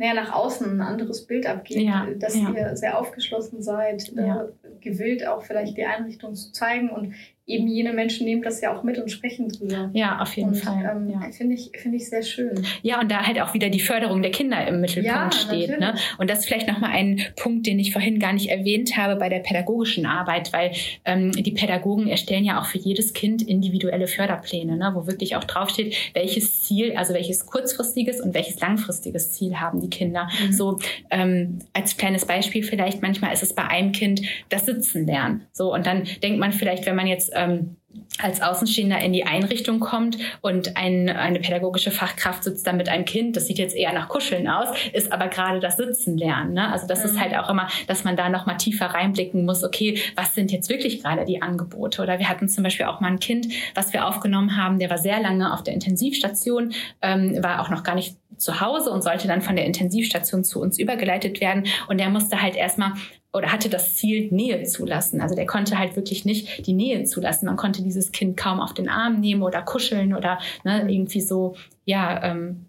naja, 0.00 0.14
nach 0.14 0.32
außen 0.32 0.66
ein 0.66 0.80
anderes 0.80 1.26
Bild 1.26 1.46
abgebt, 1.46 1.82
ja, 1.82 2.06
dass 2.18 2.34
ja. 2.34 2.50
ihr 2.54 2.74
sehr 2.74 2.98
aufgeschlossen 2.98 3.62
seid, 3.62 4.10
ja. 4.16 4.44
äh, 4.44 4.48
gewillt 4.80 5.26
auch 5.26 5.42
vielleicht 5.42 5.76
die 5.76 5.84
Einrichtung 5.84 6.34
zu 6.34 6.52
zeigen 6.52 6.88
und 6.88 7.12
eben 7.50 7.68
jene 7.68 7.92
Menschen 7.92 8.24
nehmen 8.24 8.42
das 8.42 8.60
ja 8.60 8.76
auch 8.76 8.82
mit 8.82 8.98
und 8.98 9.10
sprechen 9.10 9.48
drüber. 9.48 9.90
Ja, 9.92 10.20
auf 10.20 10.36
jeden 10.36 10.50
und, 10.50 10.56
Fall. 10.56 10.96
Ähm, 10.96 11.10
ja. 11.10 11.30
Finde 11.30 11.54
ich, 11.54 11.70
finde 11.74 11.96
ich 11.96 12.08
sehr 12.08 12.22
schön. 12.22 12.66
Ja, 12.82 13.00
und 13.00 13.10
da 13.10 13.26
halt 13.26 13.40
auch 13.40 13.54
wieder 13.54 13.68
die 13.68 13.80
Förderung 13.80 14.22
der 14.22 14.30
Kinder 14.30 14.66
im 14.66 14.80
Mittelpunkt 14.80 15.06
ja, 15.06 15.32
steht. 15.32 15.78
Ne? 15.78 15.94
Und 16.18 16.30
das 16.30 16.40
ist 16.40 16.46
vielleicht 16.46 16.68
nochmal 16.68 16.90
ein 16.90 17.20
Punkt, 17.36 17.66
den 17.66 17.78
ich 17.78 17.92
vorhin 17.92 18.18
gar 18.18 18.32
nicht 18.32 18.48
erwähnt 18.48 18.96
habe 18.96 19.16
bei 19.16 19.28
der 19.28 19.40
pädagogischen 19.40 20.06
Arbeit, 20.06 20.52
weil 20.52 20.72
ähm, 21.04 21.32
die 21.32 21.52
Pädagogen 21.52 22.08
erstellen 22.08 22.44
ja 22.44 22.60
auch 22.60 22.66
für 22.66 22.78
jedes 22.78 23.12
Kind 23.12 23.42
individuelle 23.42 24.06
Förderpläne, 24.06 24.76
ne? 24.76 24.92
wo 24.94 25.06
wirklich 25.06 25.36
auch 25.36 25.44
draufsteht, 25.44 25.96
welches 26.14 26.62
Ziel, 26.62 26.96
also 26.96 27.14
welches 27.14 27.46
kurzfristiges 27.46 28.20
und 28.20 28.34
welches 28.34 28.60
langfristiges 28.60 29.32
Ziel 29.32 29.60
haben 29.60 29.80
die 29.80 29.90
Kinder. 29.90 30.28
Mhm. 30.46 30.52
So 30.52 30.78
ähm, 31.10 31.58
als 31.72 31.96
kleines 31.96 32.24
Beispiel 32.24 32.62
vielleicht, 32.62 33.02
manchmal 33.02 33.32
ist 33.32 33.42
es 33.42 33.54
bei 33.54 33.64
einem 33.64 33.92
Kind 33.92 34.22
das 34.48 34.66
Sitzen 34.66 35.06
lernen. 35.06 35.46
So, 35.52 35.72
und 35.72 35.86
dann 35.86 36.04
denkt 36.22 36.38
man 36.38 36.52
vielleicht, 36.52 36.86
wenn 36.86 36.96
man 36.96 37.06
jetzt 37.06 37.30
ähm, 37.40 37.76
als 38.22 38.40
Außenstehender 38.40 39.00
in 39.00 39.12
die 39.12 39.24
Einrichtung 39.24 39.80
kommt 39.80 40.16
und 40.42 40.76
ein, 40.76 41.08
eine 41.08 41.40
pädagogische 41.40 41.90
Fachkraft 41.90 42.44
sitzt 42.44 42.66
dann 42.66 42.76
mit 42.76 42.88
einem 42.88 43.04
Kind, 43.04 43.36
das 43.36 43.46
sieht 43.46 43.58
jetzt 43.58 43.74
eher 43.74 43.92
nach 43.92 44.08
Kuscheln 44.08 44.46
aus, 44.46 44.68
ist 44.92 45.12
aber 45.12 45.28
gerade 45.28 45.58
das 45.58 45.76
Sitzen 45.76 46.16
lernen. 46.16 46.54
Ne? 46.54 46.70
Also 46.70 46.86
das 46.86 47.00
mhm. 47.00 47.10
ist 47.10 47.20
halt 47.20 47.36
auch 47.36 47.48
immer, 47.48 47.68
dass 47.86 48.04
man 48.04 48.16
da 48.16 48.28
noch 48.28 48.46
mal 48.46 48.56
tiefer 48.56 48.86
reinblicken 48.86 49.44
muss, 49.44 49.64
okay, 49.64 50.00
was 50.16 50.34
sind 50.34 50.52
jetzt 50.52 50.68
wirklich 50.68 51.02
gerade 51.02 51.24
die 51.24 51.42
Angebote? 51.42 52.02
Oder 52.02 52.18
wir 52.18 52.28
hatten 52.28 52.48
zum 52.48 52.62
Beispiel 52.62 52.86
auch 52.86 53.00
mal 53.00 53.08
ein 53.08 53.20
Kind, 53.20 53.48
was 53.74 53.92
wir 53.92 54.06
aufgenommen 54.06 54.56
haben, 54.56 54.78
der 54.78 54.90
war 54.90 54.98
sehr 54.98 55.20
lange 55.20 55.52
auf 55.52 55.64
der 55.64 55.74
Intensivstation, 55.74 56.72
ähm, 57.02 57.42
war 57.42 57.60
auch 57.60 57.70
noch 57.70 57.82
gar 57.82 57.94
nicht 57.94 58.19
zu 58.40 58.60
Hause 58.60 58.90
und 58.90 59.02
sollte 59.02 59.28
dann 59.28 59.42
von 59.42 59.56
der 59.56 59.66
Intensivstation 59.66 60.44
zu 60.44 60.60
uns 60.60 60.78
übergeleitet 60.78 61.40
werden. 61.40 61.66
Und 61.88 61.98
der 61.98 62.10
musste 62.10 62.42
halt 62.42 62.56
erstmal 62.56 62.92
oder 63.32 63.52
hatte 63.52 63.68
das 63.68 63.94
Ziel, 63.94 64.28
Nähe 64.32 64.62
zulassen. 64.64 65.20
Also 65.20 65.36
der 65.36 65.46
konnte 65.46 65.78
halt 65.78 65.94
wirklich 65.94 66.24
nicht 66.24 66.66
die 66.66 66.72
Nähe 66.72 67.04
zulassen. 67.04 67.46
Man 67.46 67.56
konnte 67.56 67.82
dieses 67.82 68.10
Kind 68.10 68.36
kaum 68.36 68.60
auf 68.60 68.74
den 68.74 68.88
Arm 68.88 69.20
nehmen 69.20 69.42
oder 69.42 69.62
kuscheln 69.62 70.14
oder 70.14 70.38
ne, 70.64 70.90
irgendwie 70.90 71.20
so, 71.20 71.54
ja, 71.84 72.24
ähm, 72.24 72.66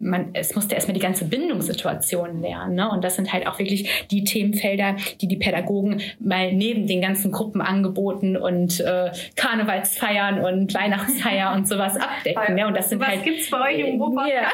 man, 0.00 0.30
es 0.32 0.54
musste 0.54 0.74
erstmal 0.74 0.94
die 0.94 1.00
ganze 1.00 1.24
Bindungssituation 1.24 2.40
lernen. 2.40 2.76
Ne? 2.76 2.88
Und 2.88 3.02
das 3.02 3.16
sind 3.16 3.32
halt 3.32 3.46
auch 3.46 3.58
wirklich 3.58 4.06
die 4.10 4.22
Themenfelder, 4.22 4.96
die 5.20 5.26
die 5.26 5.36
Pädagogen 5.36 6.00
mal 6.20 6.52
neben 6.52 6.86
den 6.86 7.00
ganzen 7.00 7.32
Gruppenangeboten 7.32 8.36
und 8.36 8.78
äh, 8.80 9.10
Karnevalsfeiern 9.34 10.44
und 10.44 10.72
Weihnachtsfeier 10.74 11.52
und 11.52 11.66
sowas 11.66 11.96
abdecken. 12.00 12.54
Ne? 12.54 12.66
Und 12.66 12.76
das 12.76 12.90
sind 12.90 13.00
Was 13.00 13.08
halt, 13.08 13.24
gibt's 13.24 13.50
bei 13.50 13.72
euch 13.72 13.80
im 13.80 14.00
Ruhrpott? 14.00 14.28
Ja. 14.28 14.50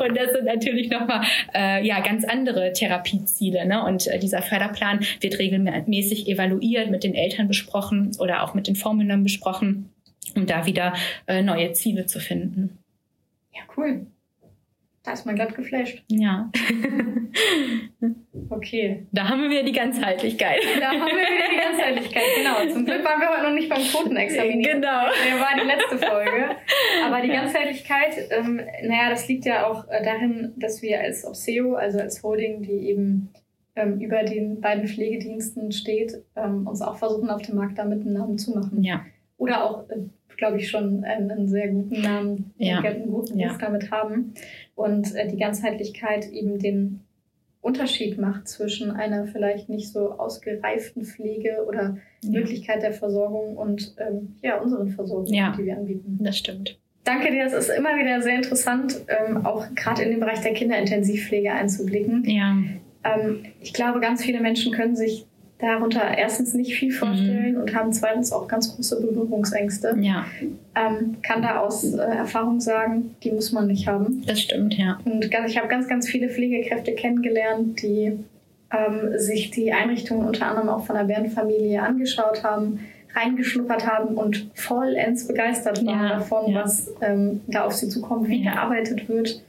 und 0.04 0.16
das 0.16 0.32
sind 0.32 0.46
natürlich 0.46 0.90
nochmal 0.90 1.22
äh, 1.54 1.86
ja, 1.86 2.00
ganz 2.00 2.24
andere 2.24 2.72
Therapieziele. 2.72 3.66
Ne? 3.66 3.84
Und 3.84 4.06
äh, 4.06 4.18
dieser 4.18 4.40
Förderplan 4.40 5.00
wird 5.20 5.38
regelmäßig 5.38 6.28
evaluiert, 6.28 6.90
mit 6.90 7.04
den 7.04 7.14
Eltern 7.14 7.46
besprochen 7.46 8.12
oder 8.18 8.42
auch 8.42 8.54
mit 8.54 8.66
den 8.66 8.76
Vormündern 8.76 9.22
besprochen, 9.22 9.90
um 10.34 10.46
da 10.46 10.64
wieder 10.64 10.94
äh, 11.26 11.42
neue 11.42 11.72
Ziele 11.72 12.06
zu 12.06 12.20
finden. 12.20 12.78
Ja, 13.52 13.62
cool. 13.76 14.06
Da 15.02 15.12
ist 15.12 15.24
man 15.24 15.34
glatt 15.34 15.54
geflasht. 15.54 16.04
Ja. 16.10 16.50
okay. 18.50 19.06
Da 19.12 19.28
haben 19.28 19.42
wir 19.42 19.48
wieder 19.48 19.62
die 19.62 19.72
Ganzheitlichkeit. 19.72 20.60
Da 20.78 20.88
haben 20.88 21.06
wir 21.06 21.24
wieder 21.24 21.50
die 21.50 21.56
Ganzheitlichkeit, 21.56 22.22
genau. 22.36 22.70
Zum 22.70 22.84
Glück 22.84 23.02
waren 23.02 23.18
wir 23.18 23.30
heute 23.30 23.44
noch 23.44 23.54
nicht 23.54 23.70
beim 23.70 23.80
Quotenexamen. 23.80 24.62
Genau. 24.62 25.06
Der 25.06 25.40
war 25.40 25.58
die 25.58 25.66
letzte 25.66 25.98
Folge. 26.06 26.56
Aber 27.02 27.22
die 27.22 27.28
Ganzheitlichkeit, 27.28 28.14
ähm, 28.30 28.60
naja, 28.82 29.08
das 29.08 29.26
liegt 29.26 29.46
ja 29.46 29.66
auch 29.66 29.88
äh, 29.88 30.04
darin, 30.04 30.52
dass 30.56 30.82
wir 30.82 31.00
als 31.00 31.24
Obseo, 31.24 31.76
also 31.76 31.98
als 31.98 32.22
Holding, 32.22 32.60
die 32.60 32.90
eben 32.90 33.30
ähm, 33.76 34.00
über 34.00 34.22
den 34.24 34.60
beiden 34.60 34.86
Pflegediensten 34.86 35.72
steht, 35.72 36.12
ähm, 36.36 36.66
uns 36.66 36.82
auch 36.82 36.98
versuchen, 36.98 37.30
auf 37.30 37.40
dem 37.40 37.56
Markt 37.56 37.78
damit 37.78 38.02
einen 38.02 38.12
Namen 38.12 38.36
zu 38.36 38.50
machen. 38.50 38.82
Ja. 38.82 39.06
Oder 39.38 39.64
auch 39.64 39.88
äh, 39.88 39.96
glaube 40.40 40.56
ich, 40.56 40.68
schon 40.68 41.04
einen, 41.04 41.30
einen, 41.30 41.48
sehr 41.48 41.68
guten 41.68 42.00
Namen, 42.00 42.52
ja. 42.56 42.80
einen 42.80 43.04
guten 43.04 43.10
Ruf 43.10 43.28
ja. 43.34 43.56
damit 43.60 43.90
haben. 43.90 44.32
Und 44.74 45.14
äh, 45.14 45.28
die 45.28 45.36
Ganzheitlichkeit 45.36 46.28
eben 46.30 46.58
den 46.58 47.00
Unterschied 47.60 48.18
macht 48.18 48.48
zwischen 48.48 48.90
einer 48.90 49.26
vielleicht 49.26 49.68
nicht 49.68 49.92
so 49.92 50.12
ausgereiften 50.12 51.04
Pflege 51.04 51.64
oder 51.68 51.98
ja. 52.22 52.30
Möglichkeit 52.30 52.82
der 52.82 52.92
Versorgung 52.92 53.58
und 53.58 53.94
ähm, 53.98 54.36
ja, 54.42 54.58
unseren 54.60 54.88
Versorgungen, 54.88 55.34
ja. 55.34 55.54
die 55.56 55.66
wir 55.66 55.76
anbieten. 55.76 56.18
Das 56.20 56.38
stimmt. 56.38 56.78
Danke 57.04 57.30
dir, 57.30 57.44
es 57.44 57.52
ist 57.52 57.68
immer 57.68 57.96
wieder 57.98 58.22
sehr 58.22 58.36
interessant, 58.36 59.02
ähm, 59.08 59.44
auch 59.44 59.66
gerade 59.74 60.02
in 60.02 60.10
den 60.10 60.20
Bereich 60.20 60.40
der 60.40 60.54
Kinderintensivpflege 60.54 61.52
einzublicken. 61.52 62.24
Ja. 62.24 62.56
Ähm, 63.04 63.44
ich 63.60 63.74
glaube, 63.74 64.00
ganz 64.00 64.24
viele 64.24 64.40
Menschen 64.40 64.72
können 64.72 64.96
sich 64.96 65.26
darunter 65.60 66.02
erstens 66.16 66.54
nicht 66.54 66.74
viel 66.74 66.92
vorstellen 66.92 67.54
mhm. 67.54 67.60
und 67.60 67.74
haben 67.74 67.92
zweitens 67.92 68.32
auch 68.32 68.48
ganz 68.48 68.74
große 68.74 69.00
Berührungsängste. 69.00 69.96
Ja. 70.00 70.24
Ähm, 70.74 71.16
kann 71.22 71.42
da 71.42 71.58
aus 71.58 71.84
äh, 71.84 71.98
Erfahrung 71.98 72.60
sagen, 72.60 73.14
die 73.22 73.32
muss 73.32 73.52
man 73.52 73.66
nicht 73.66 73.86
haben. 73.86 74.22
Das 74.26 74.40
stimmt, 74.40 74.74
ja. 74.76 74.98
Und 75.04 75.30
ganz, 75.30 75.50
ich 75.50 75.58
habe 75.58 75.68
ganz, 75.68 75.88
ganz 75.88 76.08
viele 76.08 76.28
Pflegekräfte 76.28 76.92
kennengelernt, 76.92 77.82
die 77.82 78.18
ähm, 78.72 79.18
sich 79.18 79.50
die 79.50 79.72
Einrichtungen 79.72 80.26
unter 80.26 80.46
anderem 80.46 80.68
auch 80.68 80.86
von 80.86 80.96
der 80.96 81.04
Bärenfamilie 81.04 81.82
angeschaut 81.82 82.42
haben, 82.42 82.80
reingeschnuppert 83.14 83.86
haben 83.86 84.14
und 84.14 84.48
vollends 84.54 85.26
begeistert 85.26 85.84
waren 85.84 86.02
ja, 86.04 86.08
davon, 86.10 86.52
ja. 86.52 86.62
was 86.62 86.92
ähm, 87.02 87.40
da 87.48 87.64
auf 87.64 87.74
sie 87.74 87.88
zukommt, 87.88 88.28
wie 88.28 88.44
ja. 88.44 88.52
gearbeitet 88.52 89.08
wird. 89.08 89.42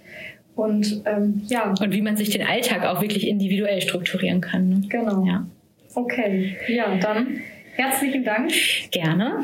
Und 0.55 1.03
ähm, 1.05 1.43
ja. 1.47 1.73
Und 1.79 1.93
wie 1.93 2.01
man 2.01 2.17
sich 2.17 2.31
den 2.31 2.45
Alltag 2.45 2.83
auch 2.85 3.01
wirklich 3.01 3.27
individuell 3.27 3.81
strukturieren 3.81 4.41
kann. 4.41 4.69
Ne? 4.69 4.81
Genau. 4.89 5.25
Ja. 5.25 5.45
Okay, 5.93 6.57
ja, 6.67 6.95
dann 6.97 7.41
herzlichen 7.75 8.23
Dank. 8.23 8.51
Gerne. 8.91 9.43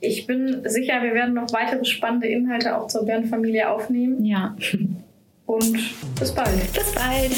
Ich 0.00 0.26
bin 0.26 0.62
sicher, 0.64 1.02
wir 1.02 1.14
werden 1.14 1.34
noch 1.34 1.52
weitere 1.52 1.84
spannende 1.84 2.26
Inhalte 2.26 2.76
auch 2.76 2.86
zur 2.86 3.04
Bärenfamilie 3.04 3.68
aufnehmen. 3.70 4.24
Ja. 4.24 4.56
Und 5.46 5.78
bis 6.18 6.32
bald. 6.32 6.72
Bis 6.72 6.94
bald. 6.94 7.32